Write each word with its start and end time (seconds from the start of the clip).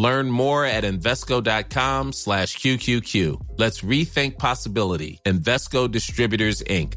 Learn 0.00 0.30
more 0.30 0.64
at 0.64 0.84
Invesco.com 0.84 2.12
slash 2.14 2.56
QQQ. 2.56 3.58
Let's 3.58 3.82
rethink 3.82 4.38
possibility. 4.38 5.20
Investco 5.26 5.90
Distributors, 5.90 6.62
Inc. 6.62 6.94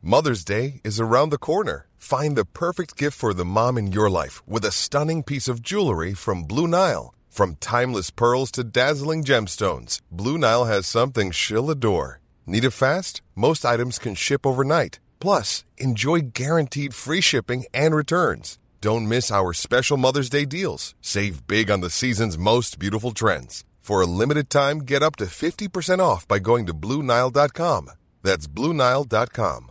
Mother's 0.00 0.42
Day 0.42 0.80
is 0.82 0.98
around 0.98 1.28
the 1.28 1.44
corner. 1.50 1.86
Find 1.98 2.34
the 2.34 2.46
perfect 2.46 2.96
gift 2.96 3.18
for 3.18 3.34
the 3.34 3.44
mom 3.44 3.76
in 3.76 3.92
your 3.92 4.08
life 4.08 4.40
with 4.48 4.64
a 4.64 4.72
stunning 4.72 5.22
piece 5.22 5.48
of 5.48 5.60
jewelry 5.60 6.14
from 6.14 6.44
Blue 6.44 6.66
Nile. 6.66 7.12
From 7.28 7.56
timeless 7.56 8.08
pearls 8.10 8.50
to 8.52 8.64
dazzling 8.64 9.22
gemstones, 9.22 10.00
Blue 10.10 10.38
Nile 10.38 10.64
has 10.64 10.86
something 10.86 11.30
she'll 11.30 11.70
adore. 11.70 12.20
Need 12.46 12.64
it 12.64 12.70
fast? 12.70 13.20
Most 13.34 13.66
items 13.66 13.98
can 13.98 14.14
ship 14.14 14.46
overnight. 14.46 14.98
Plus, 15.20 15.62
enjoy 15.76 16.20
guaranteed 16.32 16.94
free 16.94 17.20
shipping 17.20 17.66
and 17.74 17.94
returns. 17.94 18.58
Don't 18.80 19.06
miss 19.08 19.30
our 19.30 19.52
special 19.52 19.98
Mother's 19.98 20.30
Day 20.30 20.46
deals. 20.46 20.94
Save 21.02 21.46
big 21.46 21.70
on 21.70 21.80
the 21.82 21.90
season's 21.90 22.38
most 22.38 22.78
beautiful 22.78 23.12
trends. 23.12 23.64
For 23.80 24.00
a 24.00 24.06
limited 24.06 24.48
time, 24.48 24.78
get 24.80 25.02
up 25.02 25.16
to 25.16 25.26
50% 25.26 25.98
off 25.98 26.26
by 26.26 26.38
going 26.38 26.64
to 26.66 26.72
Bluenile.com. 26.74 27.90
That's 28.22 28.46
Bluenile.com. 28.46 29.70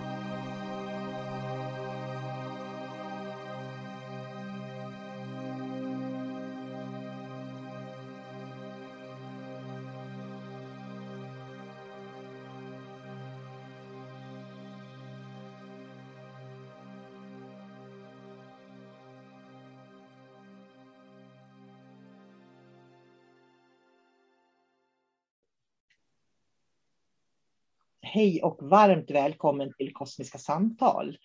Hej 28.21 28.41
och 28.43 28.57
varmt 28.61 29.11
välkommen 29.11 29.73
till 29.73 29.93
Kosmiska 29.93 30.37
samtal. 30.37 31.17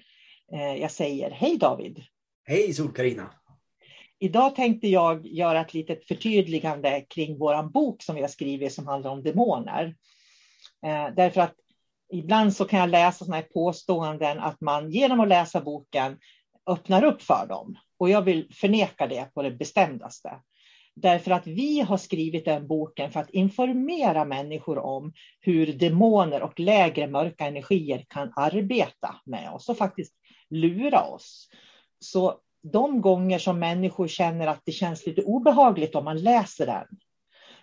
Eh, 0.52 0.74
jag 0.74 0.90
säger 0.90 1.30
hej 1.30 1.58
David. 1.58 2.04
Hej 2.44 2.74
Sol-Carina. 2.74 3.30
Idag 4.18 4.54
tänkte 4.54 4.88
jag 4.88 5.26
göra 5.26 5.60
ett 5.60 5.74
litet 5.74 6.08
förtydligande 6.08 7.00
kring 7.00 7.38
vår 7.38 7.62
bok 7.62 8.02
som 8.02 8.14
vi 8.14 8.20
har 8.20 8.28
skrivit 8.28 8.72
som 8.72 8.86
handlar 8.86 9.10
om 9.10 9.22
demoner. 9.22 9.96
Eh, 10.86 11.14
därför 11.16 11.40
att 11.40 11.54
ibland 12.12 12.56
så 12.56 12.64
kan 12.64 12.80
jag 12.80 12.90
läsa 12.90 13.24
sådana 13.24 13.36
här 13.36 13.48
påståenden 13.54 14.38
att 14.38 14.60
man 14.60 14.90
genom 14.90 15.20
att 15.20 15.28
läsa 15.28 15.60
boken 15.60 16.18
öppnar 16.66 17.04
upp 17.04 17.22
för 17.22 17.46
dem. 17.48 17.78
Och 17.98 18.10
jag 18.10 18.22
vill 18.22 18.48
förneka 18.54 19.06
det 19.06 19.34
på 19.34 19.42
det 19.42 19.50
bestämdaste. 19.50 20.40
Därför 20.96 21.30
att 21.30 21.46
vi 21.46 21.80
har 21.80 21.96
skrivit 21.96 22.44
den 22.44 22.66
boken 22.66 23.10
för 23.10 23.20
att 23.20 23.30
informera 23.30 24.24
människor 24.24 24.78
om 24.78 25.12
hur 25.40 25.72
demoner 25.72 26.42
och 26.42 26.60
lägre 26.60 27.06
mörka 27.06 27.46
energier 27.46 28.04
kan 28.08 28.32
arbeta 28.36 29.16
med 29.24 29.50
oss 29.50 29.68
och 29.68 29.78
faktiskt 29.78 30.14
lura 30.50 31.02
oss. 31.02 31.48
Så 31.98 32.38
de 32.72 33.00
gånger 33.00 33.38
som 33.38 33.58
människor 33.58 34.08
känner 34.08 34.46
att 34.46 34.62
det 34.64 34.72
känns 34.72 35.06
lite 35.06 35.22
obehagligt 35.22 35.94
om 35.94 36.04
man 36.04 36.22
läser 36.22 36.66
den, 36.66 36.86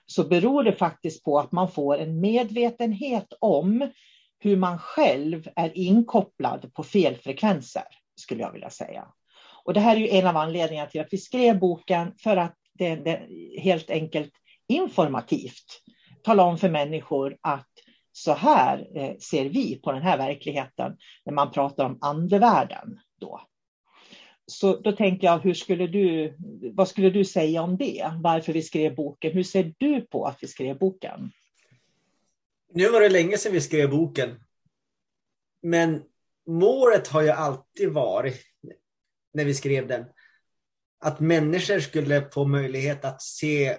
så 0.06 0.24
beror 0.24 0.64
det 0.64 0.74
faktiskt 0.74 1.24
på 1.24 1.40
att 1.40 1.52
man 1.52 1.72
får 1.72 1.98
en 1.98 2.20
medvetenhet 2.20 3.28
om 3.40 3.90
hur 4.40 4.58
man 4.58 4.80
själv 4.80 5.48
är 5.56 5.78
inkopplad 5.78 6.74
på 6.74 6.84
fel 6.84 7.16
frekvenser, 7.16 7.84
skulle 8.16 8.42
jag 8.42 8.52
vilja 8.52 8.70
säga. 8.70 9.08
Och 9.64 9.74
det 9.74 9.80
här 9.80 9.96
är 9.96 10.00
ju 10.00 10.10
en 10.10 10.28
av 10.28 10.38
anledningarna 10.38 10.90
till 10.90 11.02
att 11.02 11.14
vi 11.14 11.18
skrev 11.18 11.60
boken, 11.60 12.14
för 12.24 12.38
att 12.38 12.56
det, 12.74 12.96
det 12.96 13.28
helt 13.62 13.90
enkelt 13.90 14.34
informativt 14.68 15.84
tala 16.24 16.44
om 16.44 16.58
för 16.58 16.70
människor 16.70 17.38
att 17.42 17.70
så 18.12 18.34
här 18.34 18.88
eh, 18.96 19.18
ser 19.18 19.50
vi 19.50 19.76
på 19.76 19.92
den 19.92 20.02
här 20.02 20.18
verkligheten 20.18 20.98
när 21.26 21.34
man 21.34 21.52
pratar 21.52 21.86
om 21.86 21.98
andevärlden. 22.02 23.00
Då. 23.20 23.42
Så 24.46 24.76
då 24.80 24.92
tänker 24.92 25.28
jag, 25.28 25.40
hur 25.40 25.54
skulle 25.54 25.88
du, 25.88 26.38
vad 26.74 26.88
skulle 26.88 27.10
du 27.10 27.26
säga 27.26 27.62
om 27.62 27.78
det? 27.78 28.12
Varför 28.22 28.54
vi 28.54 28.62
skrev 28.62 28.96
boken? 28.96 29.32
Hur 29.34 29.44
ser 29.44 29.74
du 29.78 30.02
på 30.02 30.26
att 30.26 30.38
vi 30.44 30.48
skrev 30.48 30.78
boken? 30.78 31.32
Nu 32.74 32.90
var 32.90 33.02
det 33.02 33.10
länge 33.10 33.38
sedan 33.38 33.54
vi 33.54 33.62
skrev 33.62 33.90
boken. 33.90 34.44
Men 35.62 36.04
målet 36.48 37.08
har 37.08 37.22
ju 37.22 37.30
alltid 37.30 37.90
varit, 37.90 38.42
när 39.34 39.46
vi 39.46 39.54
skrev 39.54 39.88
den, 39.88 40.06
att 41.04 41.20
människor 41.20 41.80
skulle 41.80 42.30
få 42.32 42.46
möjlighet 42.46 43.06
att 43.06 43.22
se 43.22 43.78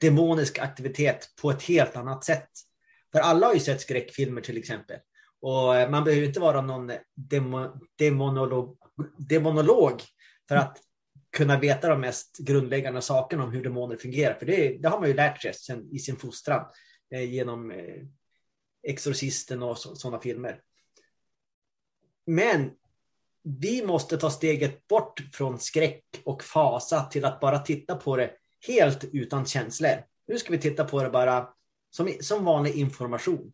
demonisk 0.00 0.58
aktivitet 0.58 1.28
på 1.42 1.50
ett 1.50 1.62
helt 1.62 1.96
annat 1.96 2.24
sätt. 2.24 2.48
För 3.12 3.20
alla 3.20 3.46
har 3.46 3.54
ju 3.54 3.60
sett 3.60 3.80
skräckfilmer 3.80 4.40
till 4.40 4.58
exempel. 4.58 4.98
Och 5.40 5.76
eh, 5.76 5.90
man 5.90 6.04
behöver 6.04 6.26
inte 6.26 6.40
vara 6.40 6.60
någon 6.60 6.92
demo, 7.14 7.80
demonolog, 7.98 8.78
demonolog 9.18 10.02
för 10.48 10.56
att 10.56 10.78
kunna 11.36 11.58
veta 11.58 11.88
de 11.88 12.00
mest 12.00 12.38
grundläggande 12.38 13.02
sakerna 13.02 13.44
om 13.44 13.52
hur 13.52 13.62
demoner 13.62 13.96
fungerar. 13.96 14.34
För 14.34 14.46
det, 14.46 14.78
det 14.82 14.88
har 14.88 15.00
man 15.00 15.08
ju 15.08 15.14
lärt 15.14 15.42
sig 15.42 15.54
sen, 15.54 15.88
i 15.92 15.98
sin 15.98 16.16
fostran 16.16 16.66
eh, 17.14 17.32
genom 17.32 17.70
eh, 17.70 18.02
Exorcisten 18.82 19.62
och 19.62 19.78
sådana 19.78 20.20
filmer. 20.20 20.60
Men 22.26 22.70
vi 23.44 23.86
måste 23.86 24.16
ta 24.16 24.30
steget 24.30 24.88
bort 24.88 25.22
från 25.32 25.58
skräck 25.58 26.04
och 26.24 26.42
fasa 26.44 27.04
till 27.04 27.24
att 27.24 27.40
bara 27.40 27.58
titta 27.58 27.96
på 27.96 28.16
det 28.16 28.30
helt 28.66 29.04
utan 29.12 29.46
känslor. 29.46 30.04
Nu 30.26 30.38
ska 30.38 30.52
vi 30.52 30.58
titta 30.58 30.84
på 30.84 31.02
det 31.02 31.10
bara 31.10 31.48
som, 31.90 32.12
som 32.20 32.44
vanlig 32.44 32.74
information. 32.74 33.52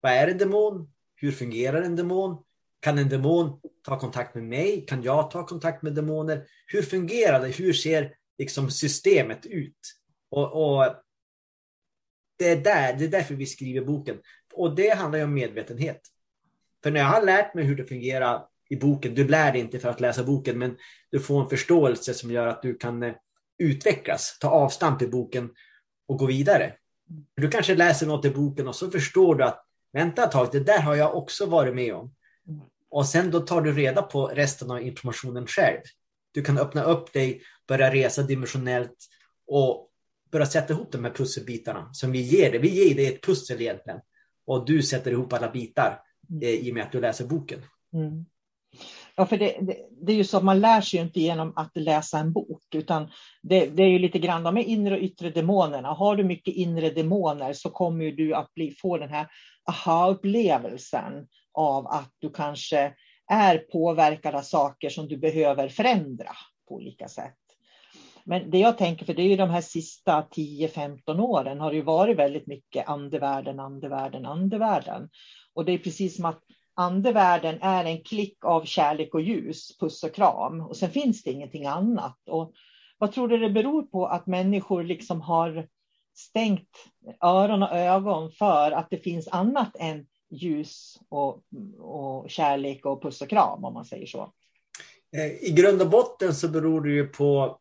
Vad 0.00 0.12
är 0.12 0.28
en 0.28 0.38
demon? 0.38 0.92
Hur 1.14 1.32
fungerar 1.32 1.82
en 1.82 1.96
demon? 1.96 2.44
Kan 2.80 2.98
en 2.98 3.08
demon 3.08 3.60
ta 3.82 3.98
kontakt 3.98 4.34
med 4.34 4.44
mig? 4.44 4.86
Kan 4.86 5.02
jag 5.02 5.30
ta 5.30 5.46
kontakt 5.46 5.82
med 5.82 5.94
demoner? 5.94 6.46
Hur 6.66 6.82
fungerar 6.82 7.40
det? 7.40 7.48
Hur 7.48 7.72
ser 7.72 8.14
liksom 8.38 8.70
systemet 8.70 9.46
ut? 9.46 9.78
Och, 10.30 10.76
och 10.76 10.94
det, 12.38 12.48
är 12.48 12.56
där, 12.56 12.96
det 12.98 13.04
är 13.04 13.08
därför 13.08 13.34
vi 13.34 13.46
skriver 13.46 13.86
boken. 13.86 14.20
Och 14.52 14.74
det 14.74 14.96
handlar 14.96 15.18
ju 15.18 15.24
om 15.24 15.34
medvetenhet. 15.34 16.00
För 16.82 16.90
när 16.90 17.00
jag 17.00 17.06
har 17.06 17.22
lärt 17.22 17.54
mig 17.54 17.64
hur 17.64 17.76
det 17.76 17.84
fungerar 17.84 18.46
i 18.70 18.76
boken, 18.76 19.14
du 19.14 19.28
lär 19.28 19.52
dig 19.52 19.60
inte 19.60 19.78
för 19.78 19.88
att 19.88 20.00
läsa 20.00 20.24
boken, 20.24 20.58
men 20.58 20.76
du 21.10 21.20
får 21.20 21.42
en 21.42 21.48
förståelse 21.48 22.14
som 22.14 22.30
gör 22.30 22.46
att 22.46 22.62
du 22.62 22.74
kan 22.74 23.02
eh, 23.02 23.14
utvecklas, 23.58 24.38
ta 24.40 24.48
avstamp 24.48 25.02
i 25.02 25.06
boken 25.06 25.50
och 26.08 26.18
gå 26.18 26.26
vidare. 26.26 26.74
Du 27.36 27.50
kanske 27.50 27.74
läser 27.74 28.06
något 28.06 28.24
i 28.24 28.30
boken 28.30 28.68
och 28.68 28.76
så 28.76 28.90
förstår 28.90 29.34
du 29.34 29.44
att 29.44 29.64
vänta 29.92 30.24
ett 30.24 30.30
tag, 30.30 30.48
det 30.52 30.60
där 30.60 30.80
har 30.80 30.94
jag 30.94 31.16
också 31.16 31.46
varit 31.46 31.74
med 31.74 31.94
om. 31.94 32.14
Och 32.90 33.06
sen 33.06 33.30
då 33.30 33.40
tar 33.40 33.62
du 33.62 33.72
reda 33.72 34.02
på 34.02 34.26
resten 34.26 34.70
av 34.70 34.82
informationen 34.82 35.46
själv. 35.46 35.80
Du 36.32 36.42
kan 36.42 36.58
öppna 36.58 36.82
upp 36.82 37.12
dig, 37.12 37.42
börja 37.68 37.94
resa 37.94 38.22
dimensionellt 38.22 38.96
och 39.46 39.90
börja 40.32 40.46
sätta 40.46 40.72
ihop 40.72 40.92
de 40.92 41.04
här 41.04 41.12
pusselbitarna 41.12 41.92
som 41.92 42.12
vi 42.12 42.20
ger 42.20 42.50
dig. 42.50 42.60
Vi 42.60 42.68
ger 42.68 42.94
dig 42.94 43.06
ett 43.06 43.22
pussel 43.22 43.60
egentligen. 43.60 44.00
Och 44.46 44.66
du 44.66 44.82
sätter 44.82 45.10
ihop 45.10 45.32
alla 45.32 45.50
bitar 45.50 46.02
eh, 46.42 46.50
i 46.50 46.70
och 46.70 46.74
med 46.74 46.84
att 46.84 46.92
du 46.92 47.00
läser 47.00 47.26
boken. 47.26 47.62
Mm. 47.92 48.24
Ja, 49.16 49.26
för 49.26 49.36
det, 49.36 49.56
det, 49.60 49.76
det, 50.02 50.12
är 50.12 50.16
ju 50.16 50.24
så 50.24 50.36
att 50.36 50.44
man 50.44 50.60
lär 50.60 50.80
sig 50.80 50.98
ju 50.98 51.04
inte 51.06 51.20
genom 51.20 51.52
att 51.56 51.70
läsa 51.74 52.18
en 52.18 52.32
bok, 52.32 52.74
utan 52.74 53.10
det, 53.42 53.66
det 53.66 53.82
är 53.82 53.88
ju 53.88 53.98
lite 53.98 54.18
grann 54.18 54.42
de 54.42 54.58
inre 54.58 54.94
och 54.94 55.02
yttre 55.02 55.30
demonerna. 55.30 55.88
Har 55.88 56.16
du 56.16 56.24
mycket 56.24 56.54
inre 56.54 56.90
demoner 56.90 57.52
så 57.52 57.70
kommer 57.70 58.12
du 58.12 58.34
att 58.34 58.54
bli, 58.54 58.70
få 58.70 58.98
den 58.98 59.10
här 59.10 59.26
aha-upplevelsen 59.68 61.26
av 61.54 61.86
att 61.86 62.10
du 62.18 62.30
kanske 62.30 62.94
är 63.30 63.58
påverkad 63.58 64.34
av 64.34 64.42
saker 64.42 64.90
som 64.90 65.08
du 65.08 65.16
behöver 65.16 65.68
förändra 65.68 66.32
på 66.68 66.74
olika 66.74 67.08
sätt. 67.08 67.36
Men 68.24 68.50
det 68.50 68.58
jag 68.58 68.78
tänker, 68.78 69.06
för 69.06 69.14
det 69.14 69.22
är 69.22 69.28
ju 69.28 69.36
de 69.36 69.50
här 69.50 69.60
sista 69.60 70.26
10-15 70.36 71.20
åren 71.20 71.60
har 71.60 71.70
det 71.70 71.76
ju 71.76 71.82
varit 71.82 72.16
väldigt 72.16 72.46
mycket 72.46 72.88
andevärlden, 72.88 73.60
andevärlden, 73.60 74.26
andevärlden. 74.26 75.08
Och 75.54 75.64
det 75.64 75.72
är 75.72 75.78
precis 75.78 76.16
som 76.16 76.24
att 76.24 76.40
andevärlden 76.74 77.58
är 77.62 77.84
en 77.84 78.02
klick 78.02 78.44
av 78.44 78.64
kärlek 78.64 79.14
och 79.14 79.20
ljus, 79.20 79.78
puss 79.78 80.04
och 80.04 80.14
kram. 80.14 80.60
Och 80.60 80.76
sen 80.76 80.90
finns 80.90 81.22
det 81.22 81.30
ingenting 81.30 81.66
annat. 81.66 82.18
Och 82.26 82.52
vad 82.98 83.12
tror 83.12 83.28
du 83.28 83.38
det 83.38 83.50
beror 83.50 83.82
på 83.82 84.06
att 84.06 84.26
människor 84.26 84.84
liksom 84.84 85.20
har 85.20 85.68
stängt 86.16 86.68
öron 87.20 87.62
och 87.62 87.76
ögon 87.76 88.32
för 88.32 88.70
att 88.70 88.90
det 88.90 88.98
finns 88.98 89.28
annat 89.28 89.76
än 89.78 90.06
ljus 90.30 90.98
och, 91.08 91.42
och 91.78 92.30
kärlek 92.30 92.86
och 92.86 93.02
puss 93.02 93.22
och 93.22 93.28
kram, 93.28 93.64
om 93.64 93.74
man 93.74 93.84
säger 93.84 94.06
så? 94.06 94.32
Eh, 95.16 95.44
I 95.50 95.52
grund 95.56 95.82
och 95.82 95.90
botten 95.90 96.34
så 96.34 96.48
beror 96.48 96.80
det 96.80 96.90
ju 96.90 97.06
på 97.06 97.58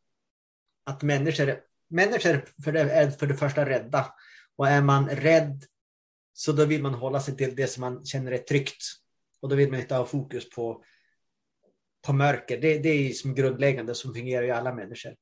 att 0.85 1.01
människor, 1.01 1.59
människor 1.87 2.45
för 2.63 2.71
det, 2.71 2.79
är 2.79 3.09
för 3.11 3.27
det 3.27 3.35
första 3.35 3.65
rädda. 3.65 4.05
Och 4.55 4.67
är 4.67 4.81
man 4.81 5.09
rädd 5.09 5.63
så 6.39 6.51
då 6.51 6.65
vill 6.65 6.81
man 6.81 6.93
hålla 6.93 7.19
sig 7.19 7.37
till 7.37 7.55
det 7.55 7.67
som 7.67 7.81
man 7.81 8.05
känner 8.05 8.31
är 8.31 8.37
tryggt. 8.37 8.83
Och 9.41 9.49
då 9.49 9.55
vill 9.55 9.71
man 9.71 9.79
inte 9.79 9.95
ha 9.95 10.05
fokus 10.05 10.49
på, 10.49 10.83
på 12.05 12.13
mörker. 12.13 12.61
Det, 12.61 12.79
det 12.79 12.89
är 12.89 13.13
som 13.13 13.35
grundläggande 13.35 13.95
som 13.95 14.13
fungerar 14.13 14.43
i 14.43 14.51
alla 14.51 14.73
människor. 14.73 15.15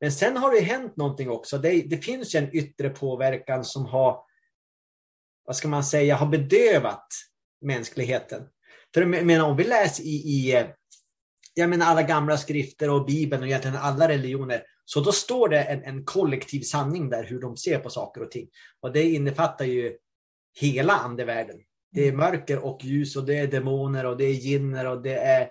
Men 0.00 0.12
sen 0.12 0.36
har 0.36 0.54
det 0.54 0.60
hänt 0.60 0.96
någonting 0.96 1.30
också. 1.30 1.58
Det, 1.58 1.82
det 1.82 1.98
finns 1.98 2.34
ju 2.34 2.38
en 2.38 2.56
yttre 2.56 2.90
påverkan 2.90 3.64
som 3.64 3.86
har, 3.86 4.24
vad 5.44 5.56
ska 5.56 5.68
man 5.68 5.84
säga, 5.84 6.16
har 6.16 6.26
bedövat 6.26 7.08
mänskligheten. 7.60 8.42
För 8.94 9.00
jag 9.00 9.26
menar, 9.26 9.44
om 9.44 9.56
vi 9.56 9.64
läser 9.64 10.04
i, 10.04 10.16
i 10.16 10.66
jag 11.54 11.70
menar 11.70 11.86
alla 11.86 12.02
gamla 12.02 12.36
skrifter 12.36 12.90
och 12.90 13.06
Bibeln 13.06 13.42
och 13.42 13.48
egentligen 13.48 13.76
alla 13.76 14.08
religioner, 14.08 14.62
så 14.84 15.00
då 15.00 15.12
står 15.12 15.48
det 15.48 15.62
en, 15.62 15.82
en 15.82 16.04
kollektiv 16.04 16.60
sanning 16.60 17.10
där 17.10 17.24
hur 17.24 17.40
de 17.40 17.56
ser 17.56 17.78
på 17.78 17.90
saker 17.90 18.22
och 18.22 18.30
ting. 18.30 18.48
Och 18.80 18.92
det 18.92 19.02
innefattar 19.02 19.64
ju 19.64 19.96
hela 20.60 20.92
andevärlden. 20.92 21.56
Det 21.92 22.00
är 22.00 22.08
mm. 22.08 22.20
mörker 22.20 22.58
och 22.58 22.84
ljus 22.84 23.16
och 23.16 23.26
det 23.26 23.38
är 23.38 23.46
demoner 23.46 24.06
och 24.06 24.16
det 24.16 24.24
är 24.24 24.32
ginner 24.32 24.86
och 24.86 25.02
det 25.02 25.14
är 25.14 25.42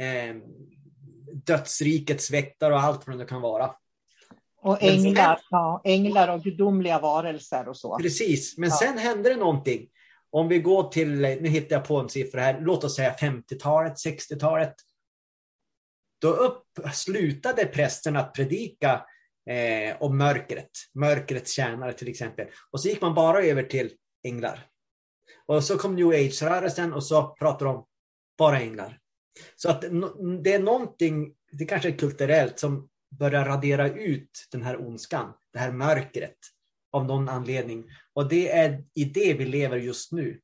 eh, 0.00 0.36
dödsrikets 1.32 2.30
väktare 2.30 2.74
och 2.74 2.80
allt 2.80 3.06
vad 3.06 3.18
det 3.18 3.24
kan 3.24 3.40
vara. 3.40 3.74
Och 4.62 4.82
änglar, 4.82 5.36
sen, 5.36 5.44
ja, 5.50 5.80
änglar 5.84 6.28
och 6.28 6.42
gudomliga 6.42 6.98
varelser 6.98 7.68
och 7.68 7.76
så. 7.76 7.98
Precis, 7.98 8.58
men 8.58 8.68
ja. 8.68 8.76
sen 8.76 8.98
hände 8.98 9.30
det 9.30 9.36
någonting. 9.36 9.88
Om 10.30 10.48
vi 10.48 10.58
går 10.58 10.88
till, 10.88 11.10
nu 11.20 11.48
hittar 11.48 11.76
jag 11.76 11.84
på 11.84 11.96
en 11.96 12.08
siffra 12.08 12.40
här, 12.40 12.60
låt 12.60 12.84
oss 12.84 12.96
säga 12.96 13.14
50-talet, 13.20 13.92
60-talet. 13.92 14.74
Då 16.20 16.28
upp, 16.28 16.64
slutade 16.92 17.66
prästen 17.66 18.16
att 18.16 18.34
predika 18.34 19.06
eh, 19.50 19.96
om 20.00 20.18
mörkret, 20.18 20.70
mörkrets 20.94 21.52
tjänare 21.52 21.92
till 21.92 22.08
exempel. 22.08 22.46
Och 22.70 22.80
så 22.80 22.88
gick 22.88 23.00
man 23.00 23.14
bara 23.14 23.42
över 23.42 23.62
till 23.62 23.90
änglar. 24.22 24.66
Och 25.46 25.64
så 25.64 25.78
kom 25.78 25.96
new 25.96 26.08
age-rörelsen 26.08 26.92
och 26.92 27.04
så 27.04 27.34
pratar 27.38 27.66
de 27.66 27.86
bara 28.38 28.60
änglar. 28.60 28.98
Så 29.56 29.70
att 29.70 29.80
det 30.42 30.54
är 30.54 30.62
någonting, 30.62 31.34
det 31.52 31.64
kanske 31.64 31.88
är 31.88 31.98
kulturellt, 31.98 32.58
som 32.58 32.88
börjar 33.18 33.44
radera 33.44 33.88
ut 33.88 34.30
den 34.52 34.62
här 34.62 34.80
ondskan, 34.80 35.32
det 35.52 35.58
här 35.58 35.72
mörkret 35.72 36.36
av 36.92 37.04
någon 37.04 37.28
anledning. 37.28 37.84
Och 38.12 38.28
det 38.28 38.50
är 38.50 38.84
i 38.94 39.04
det 39.04 39.34
vi 39.34 39.44
lever 39.44 39.76
just 39.76 40.12
nu. 40.12 40.40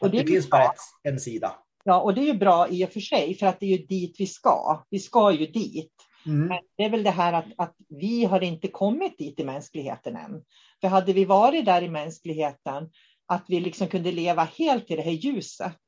Och 0.00 0.10
det, 0.10 0.18
det 0.18 0.26
finns 0.26 0.50
bara 0.50 0.64
ett, 0.64 0.80
en 1.02 1.20
sida. 1.20 1.58
Ja, 1.84 2.00
och 2.00 2.14
det 2.14 2.20
är 2.20 2.26
ju 2.26 2.38
bra 2.38 2.68
i 2.68 2.84
och 2.84 2.90
för 2.90 3.00
sig, 3.00 3.34
för 3.34 3.46
att 3.46 3.60
det 3.60 3.66
är 3.66 3.78
ju 3.78 3.86
dit 3.86 4.16
vi 4.18 4.26
ska. 4.26 4.84
Vi 4.90 4.98
ska 4.98 5.32
ju 5.32 5.46
dit. 5.46 5.92
Mm. 6.26 6.48
Men 6.48 6.58
det 6.76 6.84
är 6.84 6.90
väl 6.90 7.02
det 7.02 7.10
här 7.10 7.32
att, 7.32 7.46
att 7.56 7.76
vi 7.88 8.24
har 8.24 8.40
inte 8.40 8.68
kommit 8.68 9.18
dit 9.18 9.40
i 9.40 9.44
mänskligheten 9.44 10.16
än. 10.16 10.42
För 10.82 10.88
hade 10.88 11.12
vi 11.12 11.24
varit 11.24 11.64
där 11.64 11.82
i 11.82 11.88
mänskligheten, 11.88 12.90
att 13.26 13.44
vi 13.48 13.60
liksom 13.60 13.88
kunde 13.88 14.12
leva 14.12 14.44
helt 14.44 14.90
i 14.90 14.96
det 14.96 15.02
här 15.02 15.12
ljuset, 15.12 15.80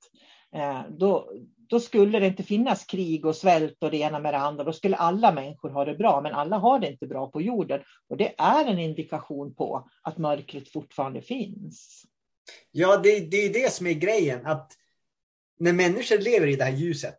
eh, 0.55 0.83
då, 0.99 1.33
då 1.69 1.81
skulle 1.81 2.21
det 2.21 2.27
inte 2.27 2.43
finnas 2.43 2.85
krig 2.85 3.27
och 3.27 3.37
svält 3.37 3.83
och 3.83 3.91
det 3.91 3.97
ena 3.97 4.19
med 4.19 4.35
det 4.35 4.39
andra. 4.39 4.65
Då 4.65 4.73
skulle 4.73 4.97
alla 4.97 5.33
människor 5.33 5.71
ha 5.71 5.85
det 5.85 5.95
bra, 5.95 6.21
men 6.21 6.35
alla 6.35 6.59
har 6.59 6.79
det 6.79 6.91
inte 6.91 7.07
bra 7.07 7.31
på 7.31 7.43
jorden. 7.43 7.83
Och 8.09 8.17
det 8.17 8.35
är 8.39 8.65
en 8.65 8.79
indikation 8.79 9.55
på 9.55 9.89
att 10.03 10.19
mörkret 10.19 10.69
fortfarande 10.69 11.23
finns. 11.23 12.05
Ja, 12.71 12.97
det, 12.97 13.21
det 13.21 13.37
är 13.37 13.53
det 13.53 13.73
som 13.73 13.87
är 13.87 13.93
grejen, 13.93 14.47
att 14.47 14.73
när 15.59 15.73
människor 15.73 16.19
lever 16.19 16.47
i 16.47 16.57
det 16.57 16.65
här 16.65 16.77
ljuset, 16.77 17.19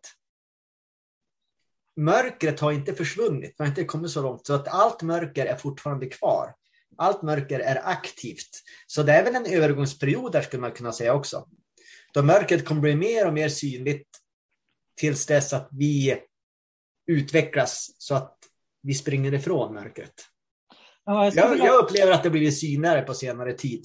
mörkret 1.96 2.60
har 2.60 2.72
inte 2.72 2.94
försvunnit, 2.94 3.58
man 3.58 3.66
har 3.66 3.70
inte 3.72 3.84
kommit 3.84 4.10
så 4.10 4.22
långt, 4.22 4.46
så 4.46 4.54
att 4.54 4.68
allt 4.68 5.02
mörker 5.02 5.46
är 5.46 5.56
fortfarande 5.56 6.06
kvar. 6.06 6.54
Allt 6.96 7.22
mörker 7.22 7.60
är 7.60 7.88
aktivt. 7.88 8.62
Så 8.86 9.02
det 9.02 9.12
är 9.12 9.24
väl 9.24 9.34
en 9.34 9.46
övergångsperiod 9.46 10.32
där 10.32 10.42
skulle 10.42 10.60
man 10.60 10.72
kunna 10.72 10.92
säga 10.92 11.14
också. 11.14 11.48
Då 12.12 12.22
mörkret 12.22 12.64
kommer 12.64 12.80
bli 12.80 12.96
mer 12.96 13.26
och 13.26 13.34
mer 13.34 13.48
synligt 13.48 14.08
tills 14.96 15.26
dess 15.26 15.52
att 15.52 15.68
vi 15.72 16.22
utvecklas 17.06 17.90
så 17.98 18.14
att 18.14 18.38
vi 18.82 18.94
springer 18.94 19.34
ifrån 19.34 19.74
mörkret. 19.74 20.14
Ja, 21.04 21.24
jag, 21.24 21.34
jag, 21.34 21.58
jag, 21.58 21.84
upplever 21.84 22.12
att 22.12 22.22
det 22.22 22.30
blivit 22.30 22.58
synligare 22.58 23.02
på 23.02 23.14
senare 23.14 23.52
tid, 23.52 23.84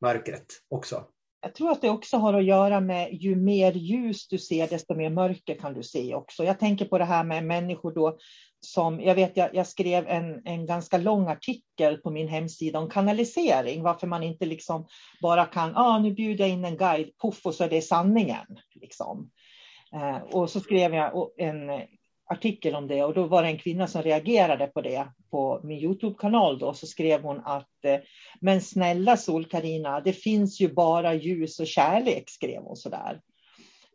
mörkret 0.00 0.46
också. 0.68 1.06
Jag 1.42 1.54
tror 1.54 1.70
att 1.70 1.80
det 1.80 1.90
också 1.90 2.16
har 2.16 2.34
att 2.34 2.44
göra 2.44 2.80
med 2.80 3.12
ju 3.12 3.36
mer 3.36 3.72
ljus 3.72 4.28
du 4.28 4.38
ser, 4.38 4.68
desto 4.68 4.94
mer 4.94 5.10
mörker 5.10 5.54
kan 5.54 5.74
du 5.74 5.82
se 5.82 6.14
också. 6.14 6.44
Jag 6.44 6.58
tänker 6.58 6.84
på 6.84 6.98
det 6.98 7.04
här 7.04 7.24
med 7.24 7.44
människor 7.44 7.92
då 7.94 8.18
som, 8.60 9.00
jag 9.00 9.14
vet, 9.14 9.36
jag, 9.36 9.54
jag 9.54 9.66
skrev 9.66 10.08
en, 10.08 10.42
en 10.44 10.66
ganska 10.66 10.98
lång 10.98 11.28
artikel 11.28 11.96
på 11.96 12.10
min 12.10 12.28
hemsida 12.28 12.78
om 12.78 12.90
kanalisering, 12.90 13.82
varför 13.82 14.06
man 14.06 14.22
inte 14.22 14.46
liksom 14.46 14.86
bara 15.22 15.44
kan, 15.44 15.76
ah, 15.76 15.98
nu 15.98 16.12
bjuder 16.12 16.44
jag 16.44 16.52
in 16.52 16.64
en 16.64 16.76
guide, 16.76 17.10
puff, 17.22 17.46
och 17.46 17.54
så 17.54 17.64
är 17.64 17.70
det 17.70 17.82
sanningen. 17.82 18.46
Liksom. 18.74 19.30
Eh, 19.94 20.16
och 20.16 20.50
så 20.50 20.60
skrev 20.60 20.94
jag 20.94 21.30
en 21.36 21.70
artikel 22.30 22.74
om 22.74 22.88
det 22.88 23.04
och 23.04 23.14
då 23.14 23.26
var 23.26 23.42
det 23.42 23.48
en 23.48 23.58
kvinna 23.58 23.86
som 23.86 24.02
reagerade 24.02 24.66
på 24.66 24.80
det 24.80 25.08
på 25.30 25.60
min 25.64 25.78
Youtube-kanal 25.78 26.58
då 26.58 26.74
så 26.74 26.86
skrev 26.86 27.22
hon 27.22 27.40
att 27.44 27.84
eh, 27.84 27.96
men 28.40 28.60
snälla 28.60 29.16
sol 29.16 29.44
Karina, 29.44 30.00
det 30.00 30.12
finns 30.12 30.60
ju 30.60 30.74
bara 30.74 31.14
ljus 31.14 31.60
och 31.60 31.66
kärlek 31.66 32.30
skrev 32.30 32.62
hon 32.62 32.76
så 32.76 32.88
där. 32.88 33.20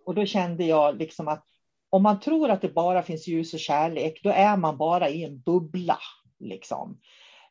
Och 0.05 0.15
då 0.15 0.25
kände 0.25 0.65
jag 0.65 0.97
liksom 0.97 1.27
att 1.27 1.45
om 1.89 2.03
man 2.03 2.19
tror 2.19 2.49
att 2.49 2.61
det 2.61 2.73
bara 2.73 3.03
finns 3.03 3.27
ljus 3.27 3.53
och 3.53 3.59
kärlek, 3.59 4.19
då 4.23 4.29
är 4.29 4.57
man 4.57 4.77
bara 4.77 5.09
i 5.09 5.23
en 5.23 5.39
bubbla. 5.39 5.99
Liksom. 6.39 6.99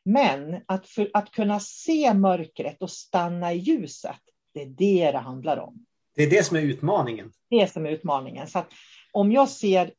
Men 0.03 0.61
att, 0.65 0.87
för, 0.87 1.09
att 1.13 1.31
kunna 1.31 1.59
se 1.59 2.13
mörkret 2.13 2.81
och 2.81 2.91
stanna 2.91 3.53
i 3.53 3.57
ljuset, 3.57 4.19
det 4.53 4.61
är 4.61 4.65
det 4.65 5.11
det 5.11 5.17
handlar 5.17 5.57
om. 5.57 5.85
Det 6.15 6.23
är 6.23 6.29
det 6.29 6.45
som 6.45 6.57
är 6.57 6.61
utmaningen. 6.61 7.31
Det 7.49 7.71
som 7.71 7.85
är 7.85 7.89
utmaningen. 7.89 8.47
Så 8.47 8.63
om 9.11 9.31
jag 9.31 9.49
ser 9.49 9.91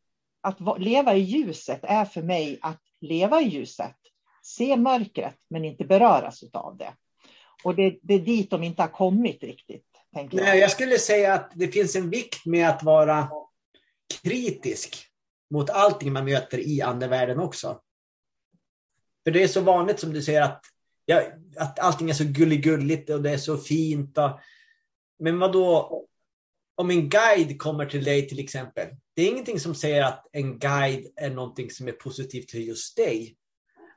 att 0.47 0.81
leva 0.81 1.15
i 1.15 1.21
ljuset 1.21 1.81
är 1.83 2.05
för 2.05 2.23
mig 2.23 2.59
att 2.63 2.83
leva 3.01 3.41
i 3.41 3.49
ljuset, 3.49 3.97
se 4.43 4.77
mörkret 4.77 5.37
men 5.51 5.65
inte 5.65 5.85
beröras 5.85 6.45
av 6.53 6.77
det. 6.77 6.95
Och 7.65 7.75
det, 7.75 7.99
det 8.03 8.15
är 8.15 8.19
dit 8.19 8.51
de 8.51 8.63
inte 8.63 8.83
har 8.83 8.89
kommit 8.89 9.43
riktigt. 9.43 9.87
Tänker 10.15 10.39
jag. 10.39 10.45
Nej, 10.45 10.59
jag 10.59 10.71
skulle 10.71 10.99
säga 10.99 11.35
att 11.35 11.51
det 11.55 11.69
finns 11.69 11.97
en 11.97 12.11
vikt 12.11 12.47
med 12.47 12.69
att 12.69 12.83
vara 12.83 13.29
kritisk 14.23 15.07
mot 15.51 15.71
allting 15.71 16.13
man 16.13 16.25
möter 16.25 16.59
i 16.59 16.83
andevärlden 16.83 17.41
också. 17.41 17.81
För 19.25 19.31
det 19.31 19.43
är 19.43 19.49
så 19.49 19.61
vanligt 19.61 20.01
som 20.01 20.13
du 20.13 20.23
säger 20.23 20.43
att, 20.43 20.63
ja, 21.05 21.23
att 21.57 21.79
allting 21.79 22.11
är 22.11 22.15
så 22.15 22.25
gulligulligt 22.25 23.11
och 23.11 23.23
det 23.23 23.31
är 23.31 23.39
så 23.39 23.57
fint. 23.57 24.19
Och, 24.19 24.31
men 25.19 25.39
vad 25.39 25.53
då 25.53 26.07
om 26.77 26.91
en 26.91 27.09
guide 27.09 27.59
kommer 27.59 27.87
till 27.87 28.05
dig 28.05 28.29
till 28.29 28.39
exempel. 28.39 28.89
Det 29.15 29.23
är 29.23 29.29
ingenting 29.29 29.61
som 29.61 29.75
säger 29.75 30.03
att 30.03 30.27
en 30.33 30.59
guide 30.59 31.07
är 31.17 31.31
någonting 31.31 31.71
som 31.71 31.89
är 31.89 31.93
positivt 31.93 32.51
för 32.51 32.59
just 32.59 32.97
dig. 32.97 33.37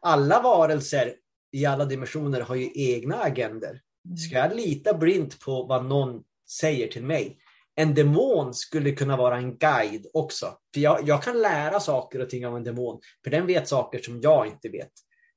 Alla 0.01 0.41
varelser 0.41 1.13
i 1.51 1.65
alla 1.65 1.85
dimensioner 1.85 2.41
har 2.41 2.55
ju 2.55 2.69
egna 2.75 3.15
agender. 3.15 3.81
Ska 4.27 4.35
jag 4.35 4.55
lita 4.55 4.93
blint 4.93 5.39
på 5.39 5.63
vad 5.63 5.85
någon 5.85 6.23
säger 6.49 6.87
till 6.87 7.03
mig? 7.03 7.37
En 7.75 7.93
demon 7.93 8.53
skulle 8.53 8.91
kunna 8.91 9.17
vara 9.17 9.37
en 9.37 9.57
guide 9.57 10.07
också. 10.13 10.57
För 10.73 10.81
jag, 10.81 11.07
jag 11.07 11.23
kan 11.23 11.41
lära 11.41 11.79
saker 11.79 12.21
och 12.21 12.29
ting 12.29 12.47
av 12.47 12.57
en 12.57 12.63
demon, 12.63 13.01
för 13.23 13.31
den 13.31 13.47
vet 13.47 13.67
saker 13.67 13.99
som 13.99 14.21
jag 14.21 14.47
inte 14.47 14.69
vet. 14.69 14.91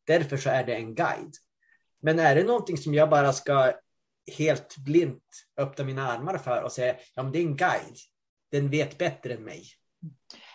Därför 0.07 0.37
så 0.37 0.51
är 0.51 0.65
det 0.65 0.75
en 0.75 0.95
guide. 0.95 1.35
Men 2.03 2.19
är 2.19 2.35
det 2.35 2.45
någonting 2.45 2.77
som 2.77 2.95
jag 2.95 3.11
bara 3.11 3.33
ska 3.33 3.73
helt 4.39 4.77
blint 4.77 5.23
öppna 5.57 5.85
mina 5.85 6.13
armar 6.13 6.39
för 6.39 6.63
och 6.63 6.73
säga 6.73 6.95
ja, 7.15 7.23
men 7.23 7.33
det 7.33 7.39
är 7.39 7.43
en 7.43 7.57
guide. 7.57 7.99
Den 8.51 8.71
vet 8.71 8.99
bättre 8.99 9.35
än 9.35 9.45
mig. 9.45 9.65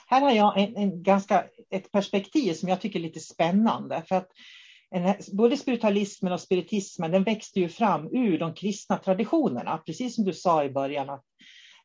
Här 0.07 0.21
har 0.21 0.31
jag 0.31 0.57
en, 0.57 0.77
en 0.77 1.03
ganska, 1.03 1.45
ett 1.69 1.91
perspektiv 1.91 2.53
som 2.53 2.69
jag 2.69 2.81
tycker 2.81 2.99
är 2.99 3.03
lite 3.03 3.19
spännande. 3.19 4.03
För 4.07 4.15
att 4.15 4.27
en, 4.91 5.13
både 5.31 5.57
spiritualismen 5.57 6.33
och 6.33 6.41
spiritismen 6.41 7.11
den 7.11 7.23
växte 7.23 7.59
ju 7.59 7.69
fram 7.69 8.07
ur 8.11 8.39
de 8.39 8.53
kristna 8.53 8.97
traditionerna. 8.97 9.77
Precis 9.77 10.15
som 10.15 10.25
du 10.25 10.33
sa 10.33 10.63
i 10.63 10.69
början. 10.69 11.09
att 11.09 11.23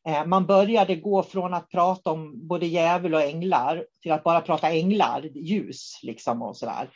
eh, 0.07 0.25
Man 0.25 0.45
började 0.45 0.95
gå 0.95 1.23
från 1.23 1.53
att 1.53 1.69
prata 1.69 2.11
om 2.11 2.47
både 2.47 2.65
djävul 2.65 3.13
och 3.13 3.21
änglar 3.21 3.85
till 4.01 4.11
att 4.11 4.23
bara 4.23 4.41
prata 4.41 4.71
änglar, 4.71 5.21
ljus 5.35 5.99
liksom 6.03 6.41
och 6.41 6.57
sådär. 6.57 6.89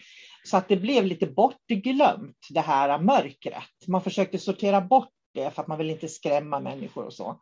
Så 0.47 0.57
att 0.57 0.67
det 0.67 0.77
blev 0.77 1.05
lite 1.05 1.27
bortglömt, 1.27 2.47
det 2.49 2.61
här 2.61 2.99
mörkret. 2.99 3.87
Man 3.87 4.01
försökte 4.01 4.37
sortera 4.37 4.81
bort 4.81 5.09
det 5.33 5.51
för 5.51 5.61
att 5.61 5.67
man 5.67 5.77
vill 5.77 5.89
inte 5.89 6.07
skrämma 6.07 6.59
människor 6.59 7.05
och 7.05 7.13
så. 7.13 7.41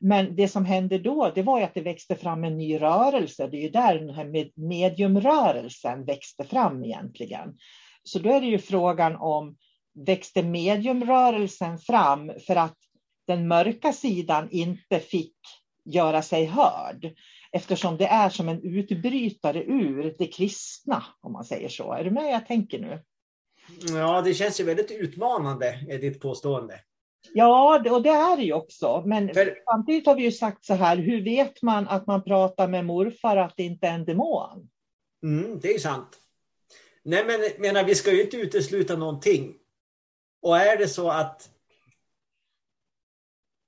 Men 0.00 0.36
det 0.36 0.48
som 0.48 0.64
hände 0.64 0.98
då, 0.98 1.32
det 1.34 1.42
var 1.42 1.58
ju 1.58 1.64
att 1.64 1.74
det 1.74 1.80
växte 1.80 2.16
fram 2.16 2.44
en 2.44 2.56
ny 2.56 2.80
rörelse. 2.80 3.46
Det 3.46 3.56
är 3.56 3.60
ju 3.62 3.70
där 3.70 3.98
den 3.98 4.14
här 4.14 4.50
mediumrörelsen 4.56 6.04
växte 6.04 6.44
fram 6.44 6.84
egentligen. 6.84 7.56
Så 8.02 8.18
då 8.18 8.30
är 8.30 8.40
det 8.40 8.46
ju 8.46 8.58
frågan 8.58 9.16
om 9.16 9.56
växte 10.06 10.42
mediumrörelsen 10.42 11.78
fram 11.78 12.32
för 12.46 12.56
att 12.56 12.76
den 13.26 13.48
mörka 13.48 13.92
sidan 13.92 14.48
inte 14.50 14.98
fick 14.98 15.36
göra 15.84 16.22
sig 16.22 16.44
hörd? 16.44 17.14
Eftersom 17.52 17.96
det 17.96 18.06
är 18.06 18.28
som 18.28 18.48
en 18.48 18.62
utbrytare 18.62 19.64
ur 19.64 20.14
det 20.18 20.26
kristna, 20.26 21.04
om 21.20 21.32
man 21.32 21.44
säger 21.44 21.68
så. 21.68 21.92
Är 21.92 22.04
du 22.04 22.10
med 22.10 22.32
jag 22.32 22.46
tänker 22.46 22.78
nu? 22.78 23.02
Ja, 23.88 24.22
det 24.22 24.34
känns 24.34 24.60
ju 24.60 24.64
väldigt 24.64 24.90
utmanande, 24.90 25.86
är 25.88 25.98
ditt 25.98 26.20
påstående. 26.20 26.80
Ja, 27.32 27.82
och 27.90 28.02
det 28.02 28.10
är 28.10 28.36
det 28.36 28.42
ju 28.42 28.52
också. 28.52 29.02
Men 29.06 29.34
För... 29.34 29.58
samtidigt 29.70 30.06
har 30.06 30.14
vi 30.14 30.22
ju 30.22 30.32
sagt 30.32 30.64
så 30.64 30.74
här, 30.74 30.96
hur 30.96 31.24
vet 31.24 31.62
man 31.62 31.88
att 31.88 32.06
man 32.06 32.24
pratar 32.24 32.68
med 32.68 32.84
morfar 32.84 33.36
att 33.36 33.56
det 33.56 33.62
inte 33.62 33.86
är 33.86 33.94
en 33.94 34.04
demon? 34.04 34.68
Mm, 35.22 35.60
det 35.60 35.74
är 35.74 35.78
sant. 35.78 36.18
Nej, 37.02 37.24
men 37.26 37.62
menar, 37.62 37.84
vi 37.84 37.94
ska 37.94 38.12
ju 38.12 38.22
inte 38.22 38.36
utesluta 38.36 38.96
någonting. 38.96 39.54
Och 40.42 40.56
är 40.56 40.76
det 40.76 40.88
så 40.88 41.10
att 41.10 41.50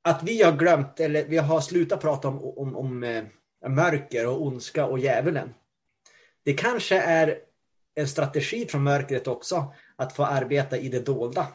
att 0.05 0.23
vi 0.23 0.43
har 0.43 0.53
glömt 0.53 1.01
eller 1.01 1.25
vi 1.25 1.39
har 1.39 1.61
slutat 1.61 2.01
prata 2.01 2.29
om, 2.29 2.45
om, 2.45 2.77
om 2.77 3.03
eh, 3.03 3.25
mörker 3.69 4.27
och 4.27 4.47
ondska 4.47 4.87
och 4.87 4.99
djävulen. 4.99 5.55
Det 6.45 6.55
kanske 6.55 6.97
är 7.01 7.39
en 7.95 8.09
strategi 8.09 8.67
från 8.67 8.83
mörkret 8.83 9.27
också 9.27 9.75
att 9.97 10.13
få 10.13 10.25
arbeta 10.25 10.77
i 10.77 10.89
det 10.89 11.01
dolda. 11.01 11.47